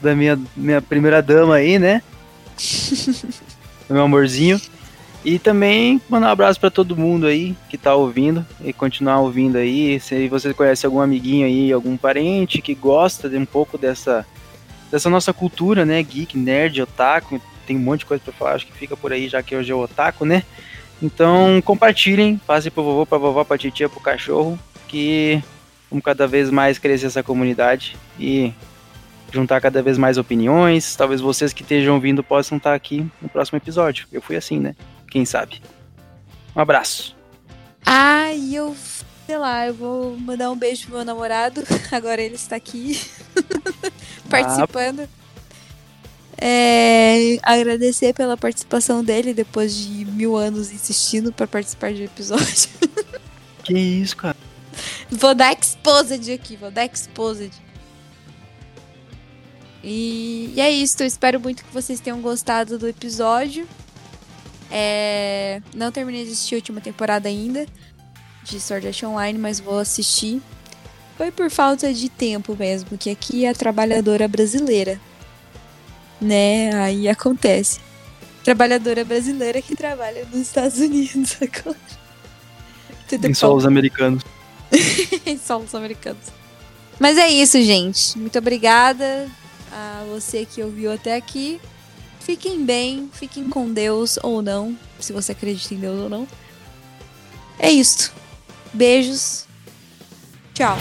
[0.03, 2.03] da minha, minha primeira dama aí, né?
[3.89, 4.61] Meu amorzinho.
[5.25, 9.57] E também mandar um abraço pra todo mundo aí que tá ouvindo e continuar ouvindo
[9.57, 9.99] aí.
[9.99, 14.25] Se você conhece algum amiguinho aí, algum parente que gosta de um pouco dessa,
[14.91, 16.03] dessa nossa cultura, né?
[16.03, 17.41] Geek, nerd, otaku.
[17.67, 19.71] Tem um monte de coisa pra falar, acho que fica por aí, já que hoje
[19.71, 20.43] é o otaku, né?
[21.03, 25.43] Então compartilhem, passem pro vovô, pra vovó, pra titia, pro cachorro, que
[25.91, 28.53] vamos cada vez mais crescer essa comunidade e
[29.33, 30.97] juntar cada vez mais opiniões.
[30.97, 34.07] Talvez vocês que estejam ouvindo possam estar aqui no próximo episódio.
[34.13, 34.75] Eu fui assim, né?
[35.11, 35.63] Quem sabe?
[36.55, 37.17] Um abraço.
[37.85, 38.77] Ah, e eu,
[39.27, 41.63] sei lá, eu vou mandar um beijo pro meu namorado.
[41.91, 43.01] Agora ele está aqui
[44.29, 45.09] participando.
[46.41, 52.69] É, agradecer pela participação dele depois de mil anos insistindo para participar de um episódio.
[53.65, 54.35] Que isso, cara?
[55.11, 57.53] Vou dar exposed aqui, vou dar exposed.
[59.85, 63.69] E, e é isso, eu espero muito que vocês tenham gostado do episódio.
[64.71, 67.67] É, não terminei de assistir a última temporada ainda
[68.43, 70.41] de Sword Art Online, mas vou assistir.
[71.17, 75.01] Foi por falta de tempo mesmo, que aqui é a trabalhadora brasileira.
[76.21, 76.75] Né?
[76.75, 77.81] Aí acontece.
[78.45, 81.79] Trabalhadora brasileira que trabalha nos Estados Unidos agora.
[83.09, 84.23] Tudo Em solos americanos.
[85.27, 86.23] em solos americanos.
[86.99, 88.19] Mas é isso, gente.
[88.19, 89.29] Muito obrigada
[89.73, 91.61] a você que ouviu até aqui.
[92.29, 96.29] Fiquem bem, fiquem com Deus ou não, se você acredita em Deus ou não.
[97.59, 98.13] É isso.
[98.71, 99.47] Beijos.
[100.53, 100.77] Tchau.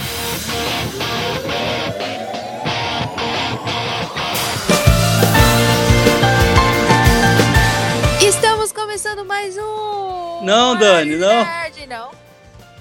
[8.20, 10.44] Estamos começando mais um.
[10.44, 11.46] Não, Dani, não.
[11.88, 12.10] Não.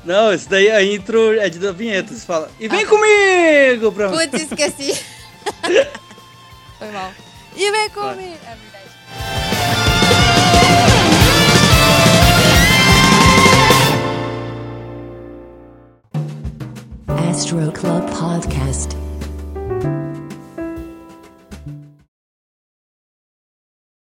[0.03, 2.13] Não, isso daí a intro é de da vinheta.
[2.13, 3.93] Você fala, e vem Ah, comigo!
[3.93, 4.09] Pra...
[4.09, 5.01] Putz, esqueci.
[6.78, 7.13] Foi mal.
[7.60, 8.38] E vem comigo.
[8.45, 9.97] É verdade.
[17.32, 19.07] Astro Club Podcast.